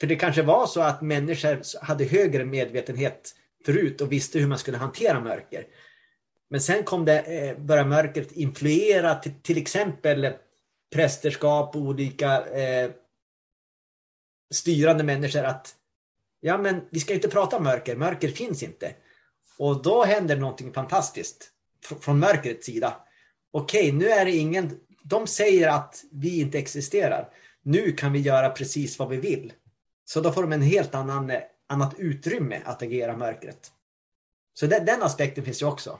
För 0.00 0.06
det 0.06 0.16
kanske 0.16 0.42
var 0.42 0.66
så 0.66 0.80
att 0.80 1.02
människor 1.02 1.84
hade 1.84 2.04
högre 2.04 2.44
medvetenhet 2.44 3.34
förut 3.66 4.00
och 4.00 4.12
visste 4.12 4.38
hur 4.38 4.46
man 4.46 4.58
skulle 4.58 4.76
hantera 4.76 5.20
mörker. 5.20 5.66
Men 6.50 6.60
sen 6.60 6.84
kom 6.84 7.04
det, 7.04 7.20
eh, 7.20 7.58
började 7.58 7.88
mörkret 7.88 8.32
influera 8.32 9.14
till, 9.14 9.32
till 9.42 9.58
exempel 9.58 10.32
prästerskap 10.94 11.76
och 11.76 11.82
olika 11.82 12.46
eh, 12.46 12.90
styrande 14.54 15.04
människor 15.04 15.44
att 15.44 15.74
ja 16.40 16.58
men 16.58 16.80
vi 16.90 17.00
ska 17.00 17.14
inte 17.14 17.28
prata 17.28 17.56
om 17.56 17.64
mörker, 17.64 17.96
mörker 17.96 18.28
finns 18.28 18.62
inte. 18.62 18.94
Och 19.58 19.82
då 19.82 20.04
händer 20.04 20.36
någonting 20.36 20.72
fantastiskt 20.72 21.50
från 22.00 22.18
mörkrets 22.18 22.66
sida. 22.66 22.96
Okej, 23.50 23.92
nu 23.92 24.08
är 24.08 24.24
det 24.24 24.36
ingen... 24.36 24.80
De 25.02 25.26
säger 25.26 25.68
att 25.68 26.04
vi 26.12 26.40
inte 26.40 26.58
existerar. 26.58 27.28
Nu 27.62 27.92
kan 27.92 28.12
vi 28.12 28.20
göra 28.20 28.50
precis 28.50 28.98
vad 28.98 29.08
vi 29.08 29.16
vill. 29.16 29.52
Så 30.04 30.20
då 30.20 30.32
får 30.32 30.42
de 30.42 30.52
en 30.52 30.62
helt 30.62 30.94
annan 30.94 31.32
annat 31.66 31.94
utrymme 31.98 32.62
att 32.64 32.82
agera 32.82 33.16
mörkret. 33.16 33.72
Så 34.54 34.66
den, 34.66 34.86
den 34.86 35.02
aspekten 35.02 35.44
finns 35.44 35.62
ju 35.62 35.66
också. 35.66 35.98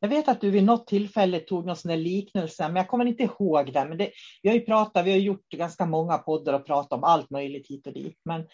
Jag 0.00 0.08
vet 0.08 0.28
att 0.28 0.40
du 0.40 0.50
vid 0.50 0.64
något 0.64 0.86
tillfälle 0.86 1.40
tog 1.40 1.66
någon 1.66 1.76
sån 1.76 1.88
där 1.88 1.96
liknelse, 1.96 2.68
men 2.68 2.76
jag 2.76 2.88
kommer 2.88 3.04
inte 3.04 3.22
ihåg 3.22 3.72
det. 3.72 3.84
Men 3.88 3.98
det, 3.98 4.10
vi 4.42 4.48
har 4.48 4.56
ju 4.56 4.64
pratat, 4.64 5.06
vi 5.06 5.10
har 5.10 5.18
gjort 5.18 5.48
ganska 5.48 5.86
många 5.86 6.18
poddar 6.18 6.52
och 6.52 6.66
pratat 6.66 6.92
om 6.92 7.04
allt 7.04 7.30
möjligt 7.30 7.68
hit 7.68 7.86
och 7.86 7.92
dit. 7.92 8.20
Men 8.24 8.46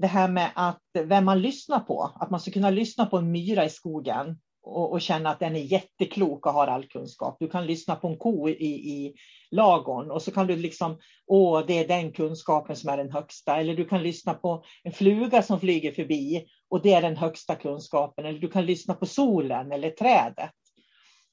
det 0.00 0.06
här 0.06 0.28
med 0.28 0.50
att 0.54 0.82
vem 1.04 1.24
man 1.24 1.42
lyssnar 1.42 1.80
på, 1.80 2.10
att 2.20 2.30
man 2.30 2.40
ska 2.40 2.50
kunna 2.50 2.70
lyssna 2.70 3.06
på 3.06 3.16
en 3.16 3.32
myra 3.32 3.64
i 3.64 3.70
skogen 3.70 4.38
och, 4.62 4.92
och, 4.92 5.00
känna 5.00 5.30
att 5.30 5.40
den 5.40 5.56
är 5.56 5.60
jätteklok 5.60 6.46
och 6.46 6.52
har 6.52 6.66
all 6.66 6.86
kunskap. 6.86 7.36
Du 7.40 7.48
kan 7.48 7.66
lyssna 7.66 7.96
på 7.96 8.08
en 8.08 8.16
ko 8.16 8.48
i, 8.48 8.66
i 8.66 9.14
lagon 9.50 10.10
och 10.10 10.22
så 10.22 10.30
kan 10.30 10.46
du 10.46 10.56
liksom, 10.56 10.98
åh, 11.26 11.64
det 11.66 11.78
är 11.78 11.88
den 11.88 12.12
kunskapen 12.12 12.76
som 12.76 12.90
är 12.90 12.96
den 12.96 13.12
högsta. 13.12 13.56
Eller 13.56 13.74
du 13.74 13.84
kan 13.84 14.02
lyssna 14.02 14.34
på 14.34 14.64
en 14.82 14.92
fluga 14.92 15.42
som 15.42 15.60
flyger 15.60 15.92
förbi 15.92 16.46
och 16.70 16.82
det 16.82 16.92
är 16.92 17.02
den 17.02 17.16
högsta 17.16 17.54
kunskapen. 17.54 18.24
Eller 18.24 18.38
du 18.38 18.48
kan 18.48 18.66
lyssna 18.66 18.94
på 18.94 19.06
solen 19.06 19.72
eller 19.72 19.90
trädet. 19.90 20.50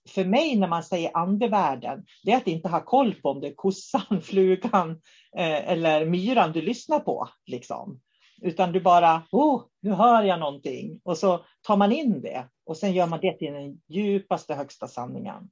För 0.10 0.26
mig 0.26 0.56
när 0.56 0.68
man 0.68 0.84
säger 0.84 1.18
andevärlden, 1.18 2.06
det 2.24 2.32
är 2.32 2.38
att 2.38 2.48
inte 2.48 2.70
ha 2.70 2.86
koll 2.86 3.16
på 3.16 3.30
om 3.30 3.42
det 3.42 3.48
är 3.48 3.56
kossan, 3.56 4.22
flugan 4.22 4.92
eh, 5.38 5.72
eller 5.72 6.06
myran 6.06 6.52
du 6.52 6.62
lyssnar 6.62 7.00
på. 7.00 7.30
Liksom. 7.46 8.00
Utan 8.42 8.72
du 8.72 8.80
bara, 8.80 9.24
oh, 9.32 9.64
nu 9.82 9.92
hör 9.92 10.24
jag 10.24 10.40
någonting. 10.40 11.02
Och 11.04 11.18
så 11.18 11.46
tar 11.62 11.78
man 11.78 11.92
in 11.92 12.22
det 12.22 12.50
och 12.66 12.78
sen 12.78 12.94
gör 12.94 13.08
man 13.08 13.20
det 13.22 13.38
till 13.38 13.54
den 13.54 13.82
djupaste, 13.88 14.56
högsta 14.56 14.88
sanningen. 14.88 15.50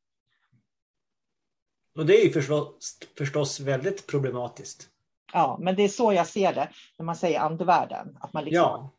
Och 1.96 2.06
det 2.06 2.22
är 2.22 2.26
ju 2.26 2.32
förstås, 2.32 3.00
förstås 3.18 3.60
väldigt 3.60 4.08
problematiskt. 4.08 4.90
Ja, 5.34 5.58
men 5.62 5.76
det 5.76 5.84
är 5.84 5.88
så 5.88 6.14
jag 6.14 6.28
ser 6.28 6.54
det 6.54 6.70
när 6.98 7.06
man 7.06 7.16
säger 7.16 7.40
andevärlden. 7.40 8.18
Att 8.20 8.34
man 8.34 8.44
liksom, 8.44 8.62
ja. 8.62 8.92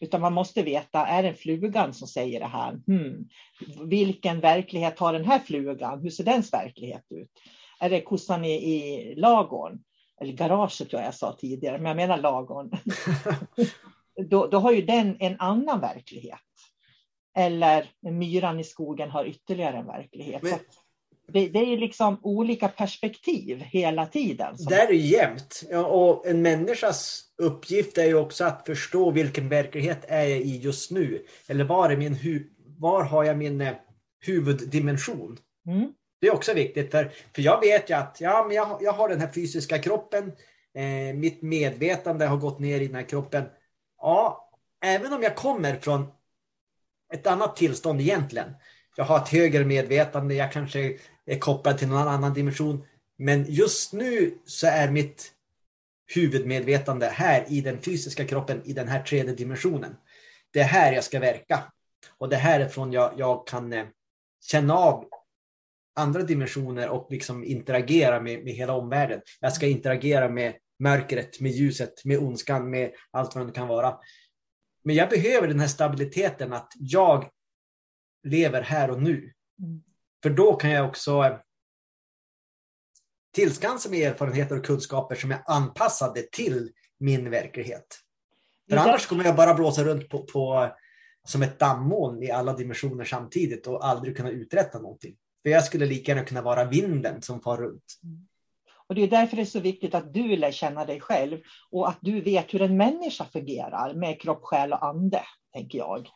Utan 0.00 0.20
man 0.20 0.32
måste 0.32 0.62
veta, 0.62 1.06
är 1.06 1.22
det 1.22 1.34
flugan 1.34 1.94
som 1.94 2.08
säger 2.08 2.40
det 2.40 2.46
här? 2.46 2.80
Hmm. 2.86 3.28
Vilken 3.88 4.40
verklighet 4.40 4.98
har 4.98 5.12
den 5.12 5.24
här 5.24 5.38
flugan? 5.38 6.02
Hur 6.02 6.10
ser 6.10 6.24
dens 6.24 6.52
verklighet 6.52 7.04
ut? 7.10 7.30
Är 7.80 7.90
det 7.90 8.00
kossan 8.00 8.44
i, 8.44 8.52
i 8.52 9.14
lagården? 9.14 9.84
Eller 10.20 10.32
garaget 10.32 10.92
jag 10.92 11.02
jag 11.02 11.14
sa 11.14 11.32
tidigare, 11.32 11.78
men 11.78 11.86
jag 11.86 11.96
menar 11.96 12.18
lagorn. 12.18 12.70
då, 14.28 14.46
då 14.46 14.58
har 14.58 14.72
ju 14.72 14.82
den 14.82 15.16
en 15.20 15.36
annan 15.40 15.80
verklighet. 15.80 16.38
Eller 17.36 17.90
myran 18.00 18.60
i 18.60 18.64
skogen 18.64 19.10
har 19.10 19.24
ytterligare 19.24 19.76
en 19.76 19.86
verklighet. 19.86 20.42
Men, 20.42 20.58
det, 21.32 21.48
det, 21.48 21.58
är 21.58 21.76
liksom 21.76 22.20
olika 22.22 22.68
perspektiv 22.68 23.58
hela 23.58 24.06
tiden. 24.06 24.56
Det 24.68 24.74
är 24.74 24.92
jämnt. 24.92 25.62
Ja, 25.70 25.86
och 25.86 26.26
en 26.26 26.42
människas 26.42 27.24
uppgift 27.42 27.98
är 27.98 28.06
ju 28.06 28.14
också 28.14 28.44
att 28.44 28.66
förstå 28.66 29.10
vilken 29.10 29.48
verklighet 29.48 30.04
är 30.08 30.24
jag 30.24 30.40
i 30.40 30.56
just 30.56 30.90
nu. 30.90 31.24
Eller 31.48 31.64
var, 31.64 31.90
är 31.90 31.96
min 31.96 32.14
hu 32.14 32.50
var 32.78 33.04
har 33.04 33.24
jag 33.24 33.38
min 33.38 33.60
eh, 33.60 33.74
huvuddimension? 34.20 35.36
Mm. 35.66 35.92
Det 36.20 36.26
är 36.26 36.34
också 36.34 36.54
viktigt 36.54 36.90
för, 36.90 37.12
för 37.34 37.42
jag 37.42 37.60
vet 37.60 37.90
ju 37.90 37.94
att 37.94 38.16
ja, 38.20 38.44
men 38.46 38.56
jag, 38.56 38.78
jag 38.80 38.92
har 38.92 39.08
den 39.08 39.20
här 39.20 39.32
fysiska 39.32 39.78
kroppen. 39.78 40.32
Eh, 40.74 41.14
mitt 41.14 41.42
medvetande 41.42 42.26
har 42.26 42.36
gått 42.36 42.58
ner 42.58 42.80
i 42.80 42.86
den 42.86 42.96
här 42.96 43.02
kroppen. 43.02 43.44
Ja, 44.00 44.50
även 44.84 45.12
om 45.12 45.22
jag 45.22 45.36
kommer 45.36 45.76
från 45.76 46.06
ett 47.12 47.26
annat 47.26 47.56
tillstånd 47.56 48.00
egentligen. 48.00 48.54
Jag 48.96 49.04
har 49.04 49.18
ett 49.18 49.28
högre 49.28 49.64
medvetande, 49.64 50.34
jag 50.34 50.52
kanske 50.52 50.98
är 51.26 51.38
kopplad 51.38 51.78
till 51.78 51.88
någon 51.88 52.08
annan 52.08 52.34
dimension. 52.34 52.86
Men 53.16 53.44
just 53.48 53.92
nu 53.92 54.38
så 54.44 54.66
är 54.66 54.90
mitt 54.90 55.32
huvudmedvetande 56.14 57.06
här 57.06 57.44
i 57.48 57.60
den 57.60 57.78
fysiska 57.82 58.24
kroppen 58.24 58.62
i 58.64 58.72
den 58.72 58.88
här 58.88 59.02
tredje 59.02 59.34
dimensionen. 59.34 59.96
Det 60.50 60.60
är 60.60 60.64
här 60.64 60.92
jag 60.92 61.04
ska 61.04 61.20
verka. 61.20 61.62
Och 62.18 62.28
det 62.28 62.36
är 62.36 62.40
härifrån 62.40 62.92
jag, 62.92 63.12
jag 63.16 63.46
kan 63.46 63.72
eh, 63.72 63.86
känna 64.40 64.74
av 64.74 65.08
andra 65.98 66.22
dimensioner 66.22 66.88
och 66.88 67.06
liksom 67.10 67.44
interagera 67.44 68.20
med, 68.20 68.44
med 68.44 68.52
hela 68.52 68.72
omvärlden. 68.72 69.20
Jag 69.40 69.52
ska 69.52 69.66
interagera 69.66 70.28
med 70.28 70.54
mörkret, 70.78 71.40
med 71.40 71.52
ljuset, 71.52 72.04
med 72.04 72.18
ondskan, 72.18 72.70
med 72.70 72.92
allt 73.10 73.34
vad 73.34 73.46
det 73.46 73.52
kan 73.52 73.68
vara. 73.68 73.98
Men 74.84 74.96
jag 74.96 75.08
behöver 75.08 75.48
den 75.48 75.60
här 75.60 75.66
stabiliteten 75.66 76.52
att 76.52 76.72
jag 76.76 77.30
lever 78.24 78.62
här 78.62 78.90
och 78.90 79.02
nu. 79.02 79.32
Mm. 79.62 79.82
För 80.22 80.30
då 80.30 80.56
kan 80.56 80.70
jag 80.70 80.88
också 80.88 81.24
eh, 81.24 81.36
tillskansa 83.34 83.90
mig 83.90 84.04
erfarenheter 84.04 84.58
och 84.58 84.64
kunskaper 84.64 85.14
som 85.14 85.30
är 85.30 85.42
anpassade 85.46 86.22
till 86.22 86.72
min 86.98 87.30
verklighet. 87.30 88.00
För 88.70 88.76
annars 88.76 89.06
kommer 89.06 89.24
jag 89.24 89.36
bara 89.36 89.54
blåsa 89.54 89.84
runt 89.84 90.08
på, 90.08 90.22
på, 90.22 90.72
som 91.28 91.42
ett 91.42 91.58
dammoln 91.58 92.22
i 92.22 92.30
alla 92.30 92.52
dimensioner 92.52 93.04
samtidigt 93.04 93.66
och 93.66 93.86
aldrig 93.86 94.16
kunna 94.16 94.30
uträtta 94.30 94.78
någonting. 94.78 95.16
För 95.42 95.50
jag 95.50 95.64
skulle 95.64 95.86
lika 95.86 96.12
gärna 96.12 96.24
kunna 96.24 96.42
vara 96.42 96.64
vinden 96.64 97.22
som 97.22 97.40
far 97.40 97.56
runt. 97.56 98.00
Och 98.88 98.94
Det 98.94 99.02
är 99.02 99.08
därför 99.08 99.36
det 99.36 99.42
är 99.42 99.46
så 99.46 99.60
viktigt 99.60 99.94
att 99.94 100.14
du 100.14 100.36
lär 100.36 100.52
känna 100.52 100.84
dig 100.84 101.00
själv 101.00 101.40
och 101.70 101.88
att 101.88 101.98
du 102.00 102.20
vet 102.20 102.54
hur 102.54 102.62
en 102.62 102.76
människa 102.76 103.24
fungerar 103.24 103.94
med 103.94 104.20
kropp, 104.20 104.40
själ 104.42 104.72
och 104.72 104.84
ande, 104.84 105.22
tänker 105.52 105.78
jag. 105.78 106.08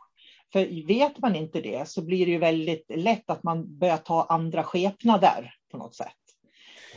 För 0.53 0.87
vet 0.87 1.19
man 1.19 1.37
inte 1.37 1.61
det 1.61 1.89
så 1.89 2.03
blir 2.03 2.27
det 2.27 2.33
ju 2.33 2.39
väldigt 2.39 2.87
lätt 2.95 3.31
att 3.31 3.43
man 3.43 3.79
börjar 3.79 3.97
ta 3.97 4.27
andra 4.29 4.65
skepnader 4.65 5.55
på 5.71 5.79
något 5.79 5.95
sätt. 5.95 6.09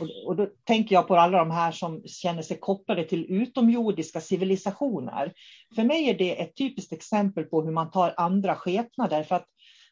Och, 0.00 0.26
och 0.26 0.36
då 0.36 0.46
tänker 0.64 0.94
jag 0.94 1.08
på 1.08 1.16
alla 1.16 1.38
de 1.38 1.50
här 1.50 1.72
som 1.72 2.02
känner 2.06 2.42
sig 2.42 2.58
kopplade 2.60 3.04
till 3.04 3.26
utomjordiska 3.28 4.20
civilisationer. 4.20 5.32
För 5.74 5.84
mig 5.84 6.10
är 6.10 6.18
det 6.18 6.40
ett 6.40 6.56
typiskt 6.56 6.92
exempel 6.92 7.44
på 7.44 7.62
hur 7.62 7.72
man 7.72 7.90
tar 7.90 8.14
andra 8.16 8.56
skepnader. 8.56 9.22
För 9.22 9.36
att 9.36 9.46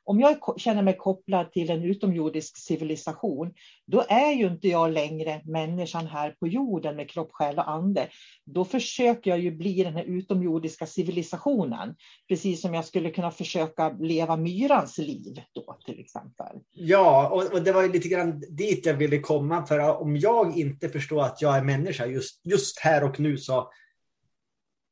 om 0.04 0.20
jag 0.20 0.60
känner 0.60 0.82
mig 0.82 0.96
kopplad 0.96 1.52
till 1.52 1.70
en 1.70 1.84
utomjordisk 1.84 2.56
civilisation, 2.56 3.54
då 3.86 4.04
är 4.08 4.32
ju 4.32 4.46
inte 4.46 4.68
jag 4.68 4.90
längre 4.90 5.42
människan 5.44 6.06
här 6.06 6.30
på 6.30 6.48
jorden 6.48 6.96
med 6.96 7.10
kropp, 7.10 7.28
själ 7.32 7.58
och 7.58 7.70
ande. 7.70 8.08
Då 8.44 8.64
försöker 8.64 9.30
jag 9.30 9.40
ju 9.40 9.50
bli 9.50 9.82
den 9.82 9.94
här 9.94 10.04
utomjordiska 10.04 10.86
civilisationen, 10.86 11.96
precis 12.28 12.60
som 12.60 12.74
jag 12.74 12.84
skulle 12.84 13.10
kunna 13.10 13.30
försöka 13.30 13.88
leva 13.88 14.36
myrans 14.36 14.98
liv 14.98 15.40
då 15.52 15.78
till 15.86 16.00
exempel. 16.00 16.56
Ja, 16.72 17.28
och, 17.28 17.52
och 17.52 17.62
det 17.62 17.72
var 17.72 17.82
ju 17.82 17.92
lite 17.92 18.08
grann 18.08 18.40
dit 18.40 18.86
jag 18.86 18.94
ville 18.94 19.18
komma, 19.18 19.66
för 19.66 20.00
om 20.00 20.16
jag 20.16 20.58
inte 20.58 20.88
förstår 20.88 21.22
att 21.22 21.42
jag 21.42 21.56
är 21.56 21.62
människa 21.62 22.06
just, 22.06 22.40
just 22.46 22.78
här 22.78 23.04
och 23.04 23.20
nu 23.20 23.38
så, 23.38 23.70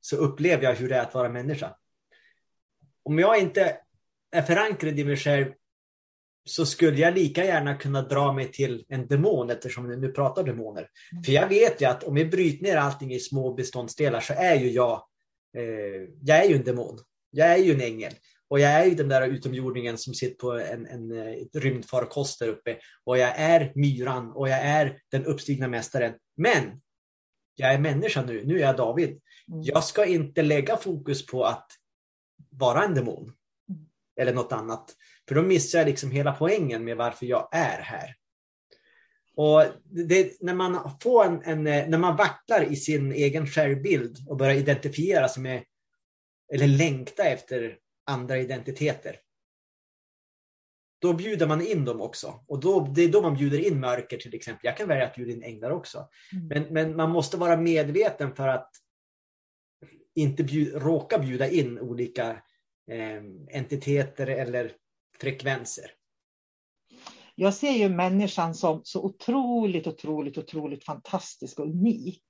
så 0.00 0.16
upplever 0.16 0.64
jag 0.64 0.74
hur 0.74 0.88
det 0.88 0.96
är 0.96 1.02
att 1.02 1.14
vara 1.14 1.28
människa. 1.28 1.74
Om 3.04 3.18
jag 3.18 3.38
inte 3.38 3.76
är 4.32 4.42
förankrad 4.42 4.98
i 4.98 5.04
mig 5.04 5.16
själv 5.16 5.46
så 6.44 6.66
skulle 6.66 7.00
jag 7.00 7.14
lika 7.14 7.44
gärna 7.44 7.74
kunna 7.74 8.02
dra 8.02 8.32
mig 8.32 8.52
till 8.52 8.84
en 8.88 9.06
demon 9.06 9.50
eftersom 9.50 9.88
vi 9.88 9.96
nu 9.96 10.08
pratar 10.08 10.44
demoner. 10.44 10.88
Mm. 11.12 11.24
För 11.24 11.32
jag 11.32 11.48
vet 11.48 11.80
ju 11.82 11.86
att 11.86 12.04
om 12.04 12.14
vi 12.14 12.24
bryter 12.24 12.62
ner 12.64 12.76
allting 12.76 13.12
i 13.12 13.20
små 13.20 13.54
beståndsdelar 13.54 14.20
så 14.20 14.32
är 14.32 14.54
ju 14.54 14.70
jag, 14.70 15.06
eh, 15.56 16.08
jag 16.22 16.44
är 16.44 16.48
ju 16.48 16.56
en 16.56 16.64
demon. 16.64 16.98
Jag 17.30 17.48
är 17.48 17.56
ju 17.56 17.74
en 17.74 17.80
ängel. 17.80 18.12
Och 18.48 18.60
jag 18.60 18.70
är 18.70 18.84
ju 18.84 18.94
den 18.94 19.08
där 19.08 19.28
utomjordingen 19.28 19.98
som 19.98 20.14
sitter 20.14 20.36
på 20.36 20.52
en, 20.52 20.86
en, 20.86 21.12
en 21.12 21.48
rymdfarkost 21.54 22.38
där 22.38 22.48
uppe. 22.48 22.78
Och 23.04 23.18
jag 23.18 23.32
är 23.36 23.72
myran 23.74 24.32
och 24.32 24.48
jag 24.48 24.58
är 24.58 24.98
den 25.10 25.24
uppstigna 25.24 25.68
mästaren. 25.68 26.14
Men 26.36 26.80
jag 27.54 27.74
är 27.74 27.78
människa 27.78 28.22
nu, 28.22 28.44
nu 28.44 28.56
är 28.56 28.62
jag 28.62 28.76
David. 28.76 29.08
Mm. 29.08 29.20
Jag 29.62 29.84
ska 29.84 30.04
inte 30.04 30.42
lägga 30.42 30.76
fokus 30.76 31.26
på 31.26 31.44
att 31.44 31.66
vara 32.50 32.84
en 32.84 32.94
demon 32.94 33.32
eller 34.20 34.32
något 34.32 34.52
annat. 34.52 34.96
För 35.28 35.34
då 35.34 35.42
missar 35.42 35.78
jag 35.78 35.86
liksom 35.86 36.10
hela 36.10 36.32
poängen 36.32 36.84
med 36.84 36.96
varför 36.96 37.26
jag 37.26 37.48
är 37.52 37.82
här. 37.82 38.16
Och 39.36 39.64
det, 39.84 40.40
när 40.40 40.54
man 40.54 40.90
får 41.02 41.24
en, 41.24 41.42
en, 41.42 41.90
när 41.90 41.98
man 41.98 42.16
vacklar 42.16 42.72
i 42.72 42.76
sin 42.76 43.12
egen 43.12 43.46
självbild 43.46 44.28
och 44.28 44.36
börjar 44.36 44.54
identifiera 44.54 45.28
sig 45.28 45.42
med 45.42 45.64
eller 46.52 46.66
längta 46.66 47.24
efter 47.24 47.78
andra 48.06 48.38
identiteter. 48.38 49.16
Då 50.98 51.12
bjuder 51.12 51.46
man 51.46 51.66
in 51.66 51.84
dem 51.84 52.00
också. 52.00 52.44
Och 52.46 52.60
då, 52.60 52.92
det 52.94 53.02
är 53.02 53.08
då 53.08 53.22
man 53.22 53.36
bjuder 53.36 53.66
in 53.66 53.80
mörker 53.80 54.16
till 54.16 54.34
exempel. 54.34 54.60
Jag 54.66 54.76
kan 54.76 54.88
välja 54.88 55.04
att 55.04 55.14
bjuda 55.14 55.32
in 55.32 55.42
änglar 55.42 55.70
också. 55.70 56.08
Mm. 56.32 56.46
Men, 56.46 56.62
men 56.74 56.96
man 56.96 57.10
måste 57.10 57.36
vara 57.36 57.56
medveten 57.56 58.34
för 58.34 58.48
att 58.48 58.70
inte 60.14 60.44
bjud, 60.44 60.82
råka 60.82 61.18
bjuda 61.18 61.48
in 61.48 61.78
olika 61.78 62.30
eh, 62.30 62.36
Ehm, 62.90 63.48
entiteter 63.50 64.26
eller 64.26 64.72
frekvenser. 65.20 65.84
Jag 67.34 67.54
ser 67.54 67.72
ju 67.72 67.88
människan 67.88 68.54
som 68.54 68.80
så 68.84 69.02
otroligt, 69.02 69.86
otroligt, 69.86 70.38
otroligt 70.38 70.84
fantastisk 70.84 71.58
och 71.58 71.66
unik. 71.66 72.24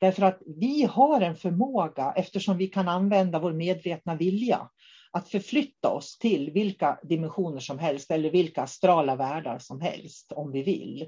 Därför 0.00 0.22
att 0.22 0.42
vi 0.60 0.84
har 0.84 1.20
en 1.20 1.36
förmåga, 1.36 2.12
eftersom 2.16 2.58
vi 2.58 2.66
kan 2.66 2.88
använda 2.88 3.38
vår 3.38 3.52
medvetna 3.52 4.14
vilja, 4.14 4.70
att 5.14 5.28
förflytta 5.28 5.90
oss 5.90 6.18
till 6.18 6.50
vilka 6.50 6.98
dimensioner 7.02 7.60
som 7.60 7.78
helst 7.78 8.10
eller 8.10 8.30
vilka 8.30 8.62
astrala 8.62 9.16
världar 9.16 9.58
som 9.58 9.80
helst 9.80 10.32
om 10.32 10.52
vi 10.52 10.62
vill. 10.62 11.06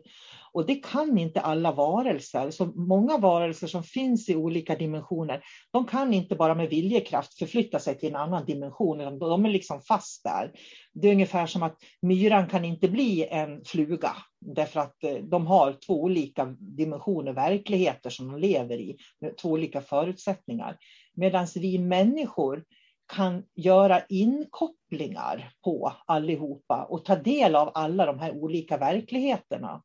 Och 0.53 0.67
det 0.67 0.75
kan 0.75 1.19
inte 1.19 1.41
alla 1.41 1.73
varelser. 1.73 2.51
Så 2.51 2.67
många 2.67 3.19
varelser 3.19 3.67
som 3.67 3.83
finns 3.83 4.29
i 4.29 4.35
olika 4.35 4.77
dimensioner, 4.77 5.43
de 5.73 5.87
kan 5.87 6.15
inte 6.15 6.35
bara 6.35 6.55
med 6.55 6.69
viljekraft 6.69 7.39
förflytta 7.39 7.79
sig 7.79 7.99
till 7.99 8.09
en 8.09 8.17
annan 8.17 8.45
dimension, 8.45 9.19
de 9.19 9.45
är 9.45 9.51
liksom 9.51 9.81
fast 9.81 10.25
där. 10.25 10.53
Det 10.93 11.09
är 11.09 11.13
ungefär 11.13 11.47
som 11.47 11.63
att 11.63 11.77
myran 12.03 12.49
kan 12.49 12.65
inte 12.65 12.89
bli 12.89 13.27
en 13.31 13.65
fluga, 13.65 14.13
därför 14.41 14.81
att 14.81 15.05
eh, 15.05 15.15
de 15.15 15.47
har 15.47 15.77
två 15.87 16.03
olika 16.03 16.45
dimensioner, 16.59 17.33
verkligheter 17.33 18.11
som 18.11 18.33
de 18.33 18.41
lever 18.41 18.81
i, 18.81 18.97
med 19.21 19.37
två 19.37 19.49
olika 19.49 19.81
förutsättningar. 19.81 20.77
Medan 21.15 21.47
vi 21.55 21.79
människor 21.79 22.65
kan 23.07 23.45
göra 23.55 24.03
inkopplingar 24.09 25.51
på 25.65 25.93
allihopa 26.07 26.85
och 26.85 27.05
ta 27.05 27.17
del 27.17 27.57
av 27.57 27.71
alla 27.75 28.07
de 28.07 28.19
här 28.19 28.33
olika 28.33 28.77
verkligheterna. 28.77 29.83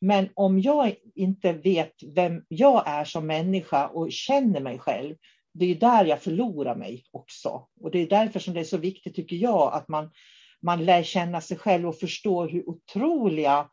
Men 0.00 0.28
om 0.34 0.60
jag 0.60 0.94
inte 1.14 1.52
vet 1.52 1.94
vem 2.14 2.44
jag 2.48 2.82
är 2.86 3.04
som 3.04 3.26
människa 3.26 3.88
och 3.88 4.12
känner 4.12 4.60
mig 4.60 4.78
själv, 4.78 5.16
det 5.54 5.64
är 5.64 5.74
där 5.74 6.04
jag 6.04 6.22
förlorar 6.22 6.76
mig 6.76 7.04
också. 7.10 7.66
Och 7.80 7.90
det 7.90 7.98
är 7.98 8.08
därför 8.08 8.40
som 8.40 8.54
det 8.54 8.60
är 8.60 8.64
så 8.64 8.76
viktigt, 8.76 9.14
tycker 9.14 9.36
jag, 9.36 9.74
att 9.74 9.88
man, 9.88 10.10
man 10.62 10.84
lär 10.84 11.02
känna 11.02 11.40
sig 11.40 11.56
själv 11.56 11.88
och 11.88 11.98
förstår 11.98 12.48
hur 12.48 12.68
otroliga 12.68 13.68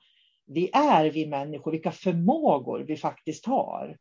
vi 0.45 0.69
är, 0.73 1.05
vi 1.05 1.27
människor, 1.27 1.71
vilka 1.71 1.91
förmågor 1.91 2.79
vi 2.79 2.97
faktiskt 2.97 3.45
har 3.45 3.97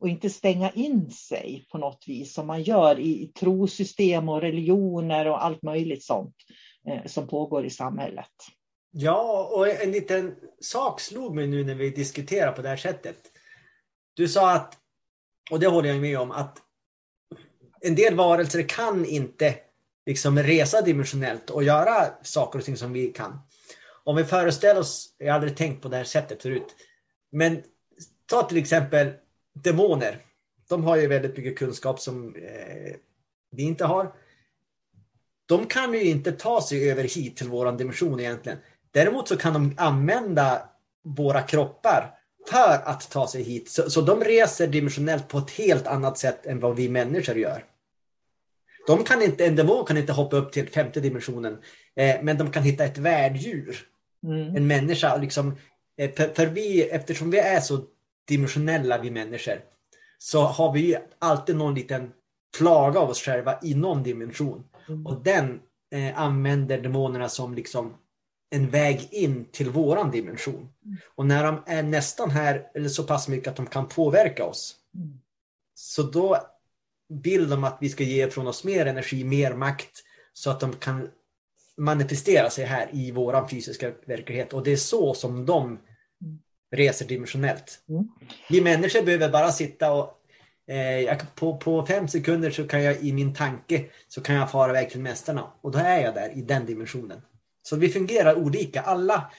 och 0.00 0.08
inte 0.08 0.30
stänga 0.30 0.70
in 0.70 1.10
sig 1.10 1.66
på 1.72 1.78
något 1.78 2.04
vis 2.06 2.34
som 2.34 2.46
man 2.46 2.62
gör 2.62 3.00
i, 3.00 3.32
trosystem 3.40 4.28
och 4.28 4.40
religioner 4.40 5.26
och 5.26 5.44
allt 5.44 5.62
möjligt 5.62 6.04
sånt 6.04 6.34
eh, 6.88 7.06
som 7.06 7.28
pågår 7.28 7.64
i 7.66 7.70
samhället. 7.70 8.32
Ja, 8.90 9.50
och 9.52 9.68
en 9.68 9.92
liten 9.92 10.36
sak 10.60 11.00
slog 11.00 11.34
mig 11.34 11.46
nu 11.46 11.64
när 11.64 11.74
vi 11.74 11.90
diskuterar 11.90 12.52
på 12.52 12.62
det 12.62 12.68
här 12.68 12.76
sättet. 12.76 13.18
Du 14.14 14.28
sa 14.28 14.52
att, 14.52 14.78
och 15.50 15.60
det 15.60 15.66
håller 15.66 15.88
jag 15.88 16.00
med 16.00 16.18
om, 16.18 16.30
att 16.30 16.58
en 17.80 17.94
del 17.94 18.14
varelser 18.14 18.62
kan 18.62 19.04
inte 19.04 19.54
liksom 20.06 20.38
resa 20.38 20.82
dimensionellt 20.82 21.50
och 21.50 21.62
göra 21.62 22.06
saker 22.22 22.58
och 22.58 22.64
ting 22.64 22.76
som 22.76 22.92
vi 22.92 23.08
kan. 23.08 23.40
Om 24.04 24.16
vi 24.16 24.24
föreställer 24.24 24.80
oss, 24.80 25.14
jag 25.18 25.26
har 25.26 25.34
aldrig 25.34 25.56
tänkt 25.56 25.82
på 25.82 25.88
det 25.88 25.96
här 25.96 26.04
sättet 26.04 26.42
förut, 26.42 26.76
men 27.32 27.62
ta 28.26 28.42
till 28.42 28.58
exempel 28.58 29.12
demoner. 29.62 30.22
De 30.68 30.84
har 30.84 30.96
ju 30.96 31.06
väldigt 31.06 31.36
mycket 31.36 31.58
kunskap 31.58 32.00
som 32.00 32.34
eh, 32.34 32.94
vi 33.50 33.62
inte 33.62 33.84
har. 33.84 34.12
De 35.46 35.66
kan 35.66 35.94
ju 35.94 36.04
inte 36.04 36.32
ta 36.32 36.62
sig 36.62 36.90
över 36.90 37.04
hit 37.04 37.36
till 37.36 37.48
våran 37.48 37.76
dimension 37.76 38.20
egentligen. 38.20 38.58
Däremot 38.90 39.28
så 39.28 39.36
kan 39.36 39.52
de 39.52 39.74
använda 39.76 40.62
våra 41.04 41.42
kroppar 41.42 42.14
för 42.50 42.80
att 42.84 43.10
ta 43.10 43.28
sig 43.28 43.42
hit. 43.42 43.70
Så, 43.70 43.90
så 43.90 44.00
de 44.00 44.24
reser 44.24 44.66
dimensionellt 44.66 45.28
på 45.28 45.38
ett 45.38 45.50
helt 45.50 45.86
annat 45.86 46.18
sätt 46.18 46.46
än 46.46 46.60
vad 46.60 46.76
vi 46.76 46.88
människor 46.88 47.36
gör. 47.36 47.64
De 48.86 49.04
kan 49.04 49.22
inte, 49.22 49.46
en 49.46 49.56
demon 49.56 49.84
kan 49.84 49.96
inte 49.96 50.12
hoppa 50.12 50.36
upp 50.36 50.52
till 50.52 50.68
femte 50.68 51.00
dimensionen, 51.00 51.58
eh, 51.96 52.16
men 52.22 52.38
de 52.38 52.50
kan 52.50 52.62
hitta 52.62 52.84
ett 52.84 52.98
värddjur. 52.98 53.78
Mm. 54.22 54.56
En 54.56 54.66
människa. 54.66 55.16
Liksom, 55.16 55.56
eh, 55.96 56.10
för, 56.14 56.28
för, 56.28 56.46
vi, 56.46 56.82
eftersom 56.82 57.30
vi 57.30 57.38
är 57.38 57.60
så 57.60 57.80
dimensionella 58.28 58.98
vi 58.98 59.10
människor 59.10 59.60
så 60.18 60.42
har 60.42 60.72
vi 60.72 60.96
alltid 61.18 61.56
någon 61.56 61.74
liten 61.74 62.12
flaga 62.56 63.00
av 63.00 63.10
oss 63.10 63.22
själva 63.22 63.58
i 63.62 63.74
någon 63.74 64.02
dimension. 64.02 64.64
Mm. 64.88 65.06
Och 65.06 65.22
den 65.22 65.60
eh, 65.90 66.20
använder 66.20 66.80
demonerna 66.80 67.28
som 67.28 67.54
liksom 67.54 67.94
en 68.50 68.70
väg 68.70 69.08
in 69.10 69.44
till 69.52 69.70
våran 69.70 70.10
dimension. 70.10 70.68
Mm. 70.84 70.96
Och 71.14 71.26
när 71.26 71.44
de 71.44 71.62
är 71.66 71.82
nästan 71.82 72.30
här, 72.30 72.70
eller 72.74 72.88
så 72.88 73.04
pass 73.04 73.28
mycket 73.28 73.48
att 73.48 73.56
de 73.56 73.66
kan 73.66 73.88
påverka 73.88 74.44
oss, 74.44 74.76
mm. 74.94 75.20
så 75.74 76.02
då 76.02 76.38
vill 77.08 77.48
de 77.50 77.64
att 77.64 77.78
vi 77.80 77.88
ska 77.88 78.04
ge 78.04 78.30
från 78.30 78.46
oss 78.46 78.64
mer 78.64 78.86
energi, 78.86 79.24
mer 79.24 79.54
makt, 79.54 80.04
så 80.32 80.50
att 80.50 80.60
de 80.60 80.72
kan 80.72 81.08
manifestera 81.76 82.50
sig 82.50 82.64
här 82.64 82.88
i 82.92 83.10
våran 83.10 83.48
fysiska 83.48 83.92
verklighet. 84.06 84.52
Och 84.52 84.62
det 84.64 84.72
är 84.72 84.76
så 84.76 85.14
som 85.14 85.46
de 85.46 85.78
reser 86.70 87.06
dimensionellt. 87.06 87.80
Mm. 87.88 88.08
Vi 88.50 88.60
människor 88.60 89.02
behöver 89.02 89.28
bara 89.28 89.52
sitta 89.52 89.92
och 89.92 90.18
eh, 90.72 91.18
på, 91.34 91.56
på 91.56 91.86
fem 91.86 92.08
sekunder 92.08 92.50
så 92.50 92.68
kan 92.68 92.82
jag 92.82 93.02
i 93.02 93.12
min 93.12 93.34
tanke 93.34 93.84
så 94.08 94.20
kan 94.20 94.34
jag 94.34 94.50
fara 94.50 94.70
iväg 94.70 94.90
till 94.90 95.00
mästarna 95.00 95.52
och 95.60 95.70
då 95.70 95.78
är 95.78 96.00
jag 96.00 96.14
där 96.14 96.38
i 96.38 96.42
den 96.42 96.66
dimensionen. 96.66 97.22
Så 97.62 97.76
vi 97.76 97.88
fungerar 97.88 98.34
olika. 98.34 98.80
Alla 98.80 99.30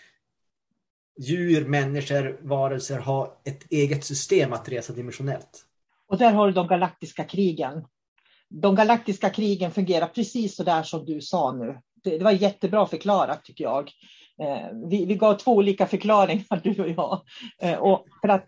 djur, 1.20 1.65
människor, 1.65 2.39
varelser 2.42 3.00
har 3.00 3.32
ett 3.44 3.72
eget 3.72 4.06
system 4.06 4.54
att 4.54 4.70
resa 4.70 4.94
dimensionellt. 4.94 5.65
Och 6.08 6.18
där 6.18 6.32
har 6.32 6.48
du 6.48 6.54
de 6.54 6.68
galaktiska 6.68 7.24
krigen. 7.24 7.86
De 8.50 8.76
galaktiska 8.76 9.30
krigen 9.30 9.72
fungerar 9.72 10.08
precis 10.08 10.56
så 10.56 10.63
där 10.63 10.84
som 10.84 11.06
du 11.06 11.22
sa 11.22 11.52
nu. 11.52 11.80
Det, 12.04 12.18
det 12.18 12.24
var 12.24 12.32
jättebra 12.32 12.88
förklarat 12.88 13.46
tycker 13.46 13.63
jag. 13.63 13.92
Eh, 14.41 14.67
vi, 14.89 15.06
vi 15.06 15.15
gav 15.15 15.34
två 15.34 15.52
olika 15.56 15.88
förklaringar 15.88 16.60
du 16.63 16.82
och 16.82 16.89
jag. 16.89 17.21
Eh, 17.62 17.78
och 17.78 18.06
för 18.21 18.28
att 18.28 18.45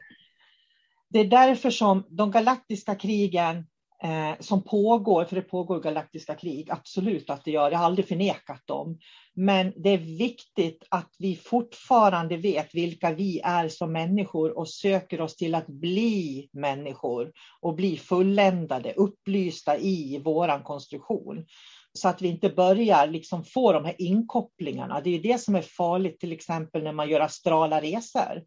det 1.10 1.20
är 1.20 1.26
därför 1.26 1.70
som 1.70 2.04
de 2.10 2.32
galaktiska 2.32 2.96
krigen 2.96 3.66
eh, 4.04 4.40
som 4.40 4.64
pågår, 4.64 5.26
för 5.26 5.36
det 5.36 5.42
pågår 5.42 5.80
galaktiska 5.80 6.36
krig, 6.36 6.72
absolut 6.72 7.30
att 7.30 7.46
det 7.46 7.52
gör, 7.52 7.72
jag 7.72 7.78
har 7.78 7.86
aldrig 7.86 8.08
förnekat 8.08 8.68
dem. 8.68 9.00
Men 9.34 9.74
det 9.76 9.90
är 9.90 9.98
viktigt 9.98 10.84
att 10.90 11.16
vi 11.20 11.36
fortfarande 11.36 12.38
vet 12.38 12.76
vilka 12.76 13.14
vi 13.14 13.40
är 13.44 13.70
som 13.70 13.92
människor 13.92 14.58
och 14.58 14.70
söker 14.70 15.22
oss 15.22 15.36
till 15.36 15.56
att 15.56 15.68
bli 15.68 16.50
människor 16.54 17.32
och 17.62 17.76
bli 17.76 17.98
fulländade, 17.98 18.94
upplysta 18.94 19.78
i 19.78 20.22
våran 20.26 20.64
konstruktion. 20.64 21.46
Så 21.94 22.08
att 22.08 22.22
vi 22.22 22.28
inte 22.28 22.50
börjar 22.50 23.08
liksom 23.08 23.44
få 23.44 23.74
de 23.74 23.86
här 23.86 23.96
inkopplingarna. 23.98 25.02
Det 25.02 25.10
är 25.10 25.20
det 25.20 25.42
som 25.42 25.56
är 25.56 25.62
farligt 25.62 26.20
till 26.20 26.32
exempel 26.32 26.84
när 26.84 26.94
man 26.94 27.10
gör 27.10 27.20
astrala 27.20 27.82
resor. 27.82 28.44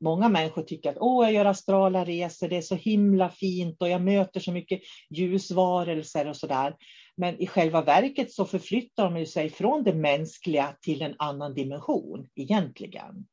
Många 0.00 0.28
människor 0.28 0.62
tycker 0.62 0.90
att 0.90 0.98
Åh, 1.00 1.24
jag 1.24 1.32
gör 1.32 1.44
astrala 1.44 2.04
resor, 2.04 2.48
det 2.48 2.56
är 2.56 2.62
så 2.62 2.74
himla 2.74 3.30
fint 3.30 3.82
och 3.82 3.88
jag 3.88 4.02
möter 4.02 4.40
så 4.40 4.52
mycket 4.52 4.80
ljusvarelser 5.10 6.28
och 6.28 6.36
sådär. 6.36 6.76
Men 7.16 7.42
i 7.42 7.46
själva 7.46 7.82
verket 7.82 8.32
så 8.32 8.44
förflyttar 8.44 9.10
de 9.10 9.26
sig 9.26 9.50
från 9.50 9.82
det 9.82 9.94
mänskliga 9.94 10.74
till 10.80 11.02
en 11.02 11.14
annan 11.18 11.54
dimension 11.54 12.28
egentligen. 12.34 13.26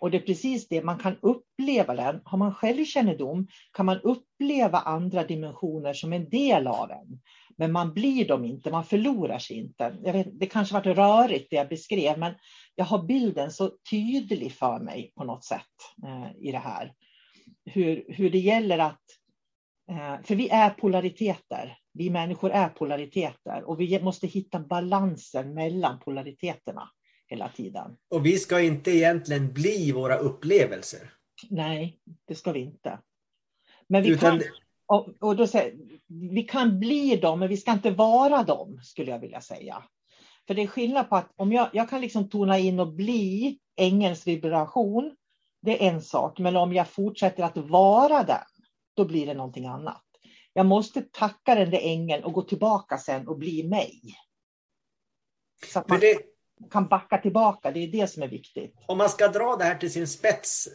Och 0.00 0.10
det 0.10 0.16
är 0.16 0.20
precis 0.20 0.68
det, 0.68 0.82
man 0.82 0.98
kan 0.98 1.16
uppleva 1.22 1.94
den. 1.94 2.20
Har 2.24 2.38
man 2.38 2.54
självkännedom 2.54 3.46
kan 3.72 3.86
man 3.86 4.00
uppleva 4.00 4.78
andra 4.78 5.24
dimensioner 5.24 5.92
som 5.92 6.12
en 6.12 6.30
del 6.30 6.66
av 6.66 6.90
en. 6.90 7.20
Men 7.56 7.72
man 7.72 7.94
blir 7.94 8.28
dem 8.28 8.44
inte, 8.44 8.70
man 8.70 8.84
förlorar 8.84 9.38
sig 9.38 9.56
inte. 9.56 9.96
Jag 10.04 10.12
vet, 10.12 10.40
det 10.40 10.46
kanske 10.46 10.74
var 10.74 10.82
rörigt 10.82 11.50
det 11.50 11.56
jag 11.56 11.68
beskrev, 11.68 12.18
men 12.18 12.34
jag 12.80 12.86
har 12.86 13.02
bilden 13.02 13.50
så 13.50 13.70
tydlig 13.90 14.52
för 14.52 14.80
mig 14.80 15.12
på 15.16 15.24
något 15.24 15.44
sätt 15.44 15.60
eh, 16.06 16.46
i 16.46 16.52
det 16.52 16.58
här. 16.58 16.92
Hur, 17.64 18.04
hur 18.08 18.30
det 18.30 18.38
gäller 18.38 18.78
att, 18.78 19.02
eh, 19.90 20.22
för 20.24 20.34
vi 20.34 20.48
är 20.48 20.70
polariteter. 20.70 21.78
Vi 21.92 22.10
människor 22.10 22.50
är 22.50 22.68
polariteter 22.68 23.64
och 23.64 23.80
vi 23.80 24.02
måste 24.02 24.26
hitta 24.26 24.60
balansen 24.60 25.54
mellan 25.54 26.00
polariteterna 26.00 26.90
hela 27.26 27.48
tiden. 27.48 27.96
Och 28.10 28.26
vi 28.26 28.38
ska 28.38 28.60
inte 28.60 28.90
egentligen 28.90 29.52
bli 29.52 29.92
våra 29.92 30.16
upplevelser. 30.16 31.12
Nej, 31.50 31.98
det 32.26 32.34
ska 32.34 32.52
vi 32.52 32.60
inte. 32.60 32.98
Men 33.88 34.02
vi 34.02 34.08
Utan... 34.08 34.38
kan, 34.38 34.48
och, 34.86 35.08
och 35.20 35.36
då 35.36 35.46
säger, 35.46 35.74
vi 36.06 36.42
kan 36.42 36.80
bli 36.80 37.16
dem, 37.16 37.38
men 37.38 37.48
vi 37.48 37.56
ska 37.56 37.72
inte 37.72 37.90
vara 37.90 38.42
dem, 38.42 38.80
skulle 38.82 39.10
jag 39.10 39.18
vilja 39.18 39.40
säga. 39.40 39.84
För 40.50 40.54
det 40.54 40.62
är 40.62 40.66
skillnad 40.66 41.08
på 41.08 41.16
att 41.16 41.32
om 41.36 41.52
jag, 41.52 41.68
jag 41.72 41.90
kan 41.90 42.00
liksom 42.00 42.28
tona 42.28 42.58
in 42.58 42.80
och 42.80 42.92
bli 42.92 43.58
ängelns 43.76 44.26
vibration, 44.26 45.16
det 45.62 45.86
är 45.86 45.92
en 45.92 46.02
sak. 46.02 46.38
Men 46.38 46.56
om 46.56 46.72
jag 46.72 46.88
fortsätter 46.88 47.42
att 47.42 47.56
vara 47.56 48.22
den, 48.22 48.42
då 48.96 49.04
blir 49.04 49.26
det 49.26 49.34
någonting 49.34 49.66
annat. 49.66 50.02
Jag 50.52 50.66
måste 50.66 51.02
tacka 51.02 51.54
den 51.54 51.70
där 51.70 51.78
ängeln 51.78 52.24
och 52.24 52.32
gå 52.32 52.42
tillbaka 52.42 52.98
sen 52.98 53.28
och 53.28 53.38
bli 53.38 53.68
mig. 53.68 54.00
Så 55.66 55.78
att 55.78 55.88
man 55.88 56.00
det, 56.00 56.18
kan 56.70 56.88
backa 56.88 57.18
tillbaka, 57.18 57.70
det 57.70 57.80
är 57.80 57.88
det 57.88 58.06
som 58.06 58.22
är 58.22 58.28
viktigt. 58.28 58.74
Om 58.86 58.98
man 58.98 59.08
ska 59.08 59.28
dra 59.28 59.56
det 59.56 59.64
här 59.64 59.74
till 59.74 59.92
sin 59.92 60.08
spets 60.08 60.68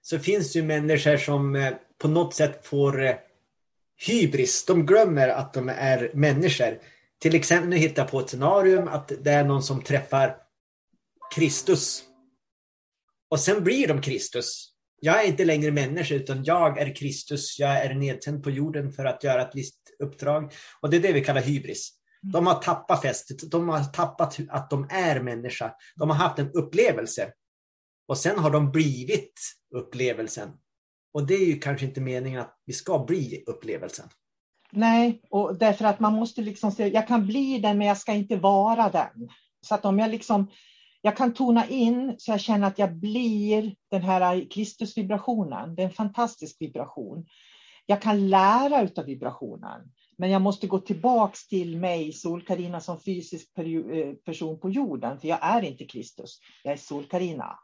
så 0.00 0.18
finns 0.18 0.52
det 0.52 0.58
ju 0.58 0.64
människor 0.64 1.16
som 1.16 1.56
eh, 1.56 1.74
på 1.98 2.08
något 2.08 2.34
sätt 2.34 2.66
får 2.66 3.04
eh, 3.04 3.14
hybris. 4.06 4.64
De 4.66 4.86
glömmer 4.86 5.28
att 5.28 5.54
de 5.54 5.68
är 5.68 6.10
människor. 6.14 6.78
Till 7.22 7.34
exempel, 7.34 7.68
nu 7.68 7.76
hittar 7.76 8.02
jag 8.02 8.10
på 8.10 8.20
ett 8.20 8.30
scenario 8.30 8.88
att 8.88 9.12
det 9.20 9.30
är 9.30 9.44
någon 9.44 9.62
som 9.62 9.82
träffar 9.82 10.36
Kristus. 11.34 12.04
Och 13.30 13.40
sen 13.40 13.64
blir 13.64 13.88
de 13.88 14.00
Kristus. 14.00 14.72
Jag 15.00 15.24
är 15.24 15.28
inte 15.28 15.44
längre 15.44 15.70
människa 15.70 16.14
utan 16.14 16.44
jag 16.44 16.78
är 16.78 16.94
Kristus. 16.94 17.58
Jag 17.58 17.84
är 17.84 17.94
nedsänd 17.94 18.44
på 18.44 18.50
jorden 18.50 18.92
för 18.92 19.04
att 19.04 19.24
göra 19.24 19.42
ett 19.42 19.54
visst 19.54 19.78
uppdrag. 20.02 20.52
Och 20.80 20.90
det 20.90 20.96
är 20.96 21.00
det 21.00 21.12
vi 21.12 21.24
kallar 21.24 21.40
hybris. 21.40 21.92
De 22.32 22.46
har 22.46 22.62
tappat 22.62 23.02
fästet. 23.02 23.50
De 23.50 23.68
har 23.68 23.84
tappat 23.84 24.38
att 24.48 24.70
de 24.70 24.88
är 24.90 25.20
människa. 25.20 25.74
De 25.96 26.10
har 26.10 26.16
haft 26.16 26.38
en 26.38 26.52
upplevelse. 26.52 27.32
Och 28.08 28.18
sen 28.18 28.38
har 28.38 28.50
de 28.50 28.70
blivit 28.70 29.40
upplevelsen. 29.74 30.50
Och 31.12 31.26
det 31.26 31.34
är 31.34 31.46
ju 31.46 31.58
kanske 31.58 31.86
inte 31.86 32.00
meningen 32.00 32.40
att 32.40 32.58
vi 32.66 32.72
ska 32.72 33.04
bli 33.04 33.44
upplevelsen. 33.46 34.08
Nej, 34.74 35.20
och 35.30 35.58
därför 35.58 35.84
att 35.84 36.00
man 36.00 36.14
måste 36.14 36.42
liksom 36.42 36.72
se, 36.72 36.88
jag 36.88 37.08
kan 37.08 37.26
bli 37.26 37.58
den 37.58 37.78
men 37.78 37.86
jag 37.86 37.98
ska 37.98 38.12
inte 38.12 38.36
vara 38.36 38.88
den. 38.88 39.28
Så 39.60 39.74
att 39.74 39.84
om 39.84 39.98
jag 39.98 40.10
liksom, 40.10 40.50
jag 41.02 41.16
kan 41.16 41.34
tona 41.34 41.68
in 41.68 42.14
så 42.18 42.30
jag 42.30 42.40
känner 42.40 42.66
att 42.66 42.78
jag 42.78 42.96
blir 42.96 43.74
den 43.90 44.02
här 44.02 44.50
Kristusvibrationen. 44.50 45.74
Det 45.74 45.82
är 45.82 45.86
en 45.86 45.92
fantastisk 45.92 46.56
vibration. 46.60 47.26
Jag 47.86 48.02
kan 48.02 48.30
lära 48.30 48.82
utav 48.82 49.04
vibrationen. 49.04 49.80
Men 50.18 50.30
jag 50.30 50.42
måste 50.42 50.66
gå 50.66 50.78
tillbaks 50.78 51.48
till 51.48 51.78
mig, 51.78 52.12
Sol-Karina, 52.12 52.80
som 52.80 53.00
fysisk 53.00 53.58
eh, 53.58 54.12
person 54.24 54.60
på 54.60 54.70
jorden. 54.70 55.20
För 55.20 55.28
jag 55.28 55.38
är 55.42 55.62
inte 55.62 55.84
Kristus, 55.84 56.38
jag 56.64 56.72
är 56.72 56.76
Sol-Karina. 56.76 57.58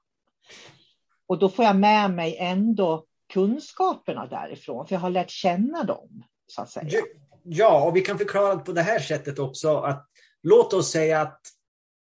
Och 1.27 1.38
då 1.38 1.49
får 1.49 1.64
jag 1.64 1.77
med 1.77 2.11
mig 2.11 2.37
ändå 2.37 3.05
kunskaperna 3.33 4.27
därifrån, 4.27 4.87
för 4.87 4.94
jag 4.94 5.01
har 5.01 5.11
lärt 5.11 5.31
känna 5.31 5.85
dem 5.85 6.25
så 6.49 6.63
att 6.63 6.71
säga. 6.71 7.03
Ja, 7.43 7.85
och 7.85 7.97
vi 7.97 8.01
kan 8.01 8.19
förklara 8.19 8.55
det 8.55 8.65
på 8.65 8.73
det 8.73 8.83
här 8.83 8.99
sättet 8.99 9.39
också 9.39 9.77
att 9.77 10.09
låt 10.43 10.73
oss 10.73 10.91
säga 10.91 11.21
att, 11.21 11.41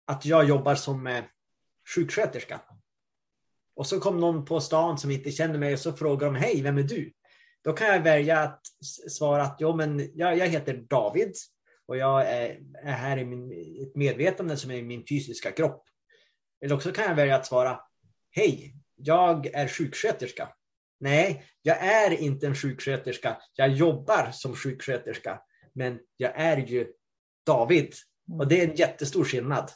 att 0.06 0.26
jag 0.26 0.46
jobbar 0.46 0.76
som 0.76 1.08
eh, 1.08 1.24
sjuksköterska. 1.96 2.62
Och 3.76 3.88
så 3.88 4.00
kom 4.00 4.19
någon 4.19 4.46
på 4.46 4.62
stan 4.62 4.98
som 4.98 5.12
inte 5.12 5.32
känner 5.32 5.60
mig 5.60 5.74
och 5.74 5.80
så 5.80 5.93
frågar 5.93 6.28
de, 6.28 6.36
hej, 6.36 6.62
vem 6.62 6.78
är 6.78 6.84
du? 6.84 7.13
Då 7.63 7.74
kan 7.74 7.88
jag 7.88 8.02
välja 8.02 8.39
att 8.39 8.62
svara 9.10 9.43
att 9.43 9.58
jo, 9.60 9.76
men 9.76 10.10
jag, 10.13 10.38
jag 10.38 10.48
heter 10.48 10.86
David 10.89 11.34
och 11.86 11.98
jag 11.98 12.22
är, 12.30 12.60
är 12.84 12.91
här 12.91 13.17
i 13.17 13.26
min, 13.26 13.52
ett 13.88 13.96
medvetande 13.96 14.58
som 14.58 14.72
är 14.72 14.76
i 14.76 14.84
min 14.84 15.06
fysiska 15.10 15.52
kropp. 15.52 15.84
Eller 16.62 16.76
också 16.76 16.91
kan 16.91 17.06
jag 17.06 17.15
välja 17.15 17.36
att 17.36 17.46
svara, 17.46 17.80
hej, 18.32 18.76
jag 18.96 19.46
är 19.46 19.67
sjuksköterska 19.67 20.50
Nej, 20.99 21.43
jag 21.62 21.77
är 21.77 22.12
inte 22.12 22.47
en 22.47 22.56
sjuksköterska. 22.56 23.38
Jag 23.56 23.69
jobbar 23.69 24.32
som 24.32 24.56
sjuksköterska, 24.56 25.41
men 25.73 25.99
jag 26.17 26.32
är 26.36 26.58
ju 26.58 26.88
David. 27.45 27.93
Och 28.39 28.47
det 28.47 28.62
är 28.62 28.67
en 28.67 28.75
jättestor 28.75 29.23
skillnad. 29.23 29.71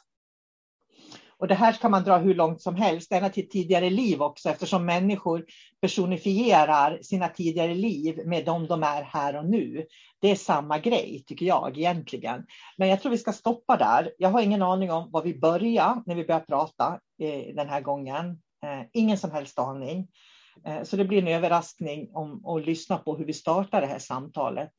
Och 1.39 1.47
det 1.47 1.55
här 1.55 1.73
kan 1.73 1.91
man 1.91 2.03
dra 2.03 2.17
hur 2.17 2.35
långt 2.35 2.61
som 2.61 2.75
helst, 2.75 3.11
ända 3.11 3.29
till 3.29 3.49
tidigare 3.49 3.89
liv 3.89 4.21
också, 4.21 4.49
eftersom 4.49 4.85
människor 4.85 5.45
personifierar 5.81 6.99
sina 7.01 7.27
tidigare 7.29 7.73
liv 7.73 8.21
med 8.25 8.45
dem 8.45 8.67
de 8.67 8.83
är 8.83 9.03
här 9.03 9.37
och 9.37 9.45
nu. 9.45 9.85
Det 10.21 10.31
är 10.31 10.35
samma 10.35 10.79
grej, 10.79 11.23
tycker 11.27 11.45
jag 11.45 11.77
egentligen. 11.77 12.45
Men 12.77 12.87
jag 12.87 13.01
tror 13.01 13.11
vi 13.11 13.17
ska 13.17 13.33
stoppa 13.33 13.77
där. 13.77 14.11
Jag 14.17 14.29
har 14.29 14.41
ingen 14.41 14.61
aning 14.61 14.91
om 14.91 15.11
var 15.11 15.23
vi 15.23 15.39
börjar 15.39 16.03
när 16.05 16.15
vi 16.15 16.25
börjar 16.25 16.39
prata 16.41 16.99
eh, 17.21 17.55
den 17.55 17.69
här 17.69 17.81
gången. 17.81 18.29
Eh, 18.63 18.85
ingen 18.93 19.17
som 19.17 19.31
helst 19.31 19.59
aning. 19.59 20.07
Eh, 20.65 20.83
så 20.83 20.95
det 20.95 21.05
blir 21.05 21.21
en 21.21 21.27
överraskning 21.27 22.09
om 22.13 22.45
att 22.45 22.65
lyssna 22.65 22.97
på 22.97 23.17
hur 23.17 23.25
vi 23.25 23.33
startar 23.33 23.81
det 23.81 23.87
här 23.87 23.99
samtalet. 23.99 24.71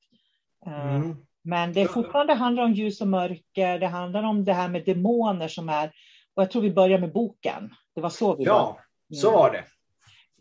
Eh, 0.67 0.95
mm. 0.95 1.17
Men 1.43 1.73
det 1.73 1.89
fortfarande 1.89 2.35
handlar 2.35 2.63
om 2.63 2.73
ljus 2.73 3.01
och 3.01 3.09
mörker. 3.09 3.79
Det 3.79 3.87
handlar 3.87 4.23
om 4.23 4.45
det 4.45 4.53
här 4.53 4.69
med 4.69 4.85
demoner 4.85 5.49
som 5.49 5.69
är, 5.69 5.87
och 6.35 6.43
jag 6.43 6.51
tror 6.51 6.63
vi 6.63 6.71
börjar 6.71 6.99
med 6.99 7.13
boken. 7.13 7.75
Det 7.95 8.01
var 8.01 8.11
så 8.11 8.37
vi 8.37 8.45
Ja, 8.45 8.79
var. 9.09 9.17
så 9.17 9.31
var 9.31 9.51
det. 9.51 9.65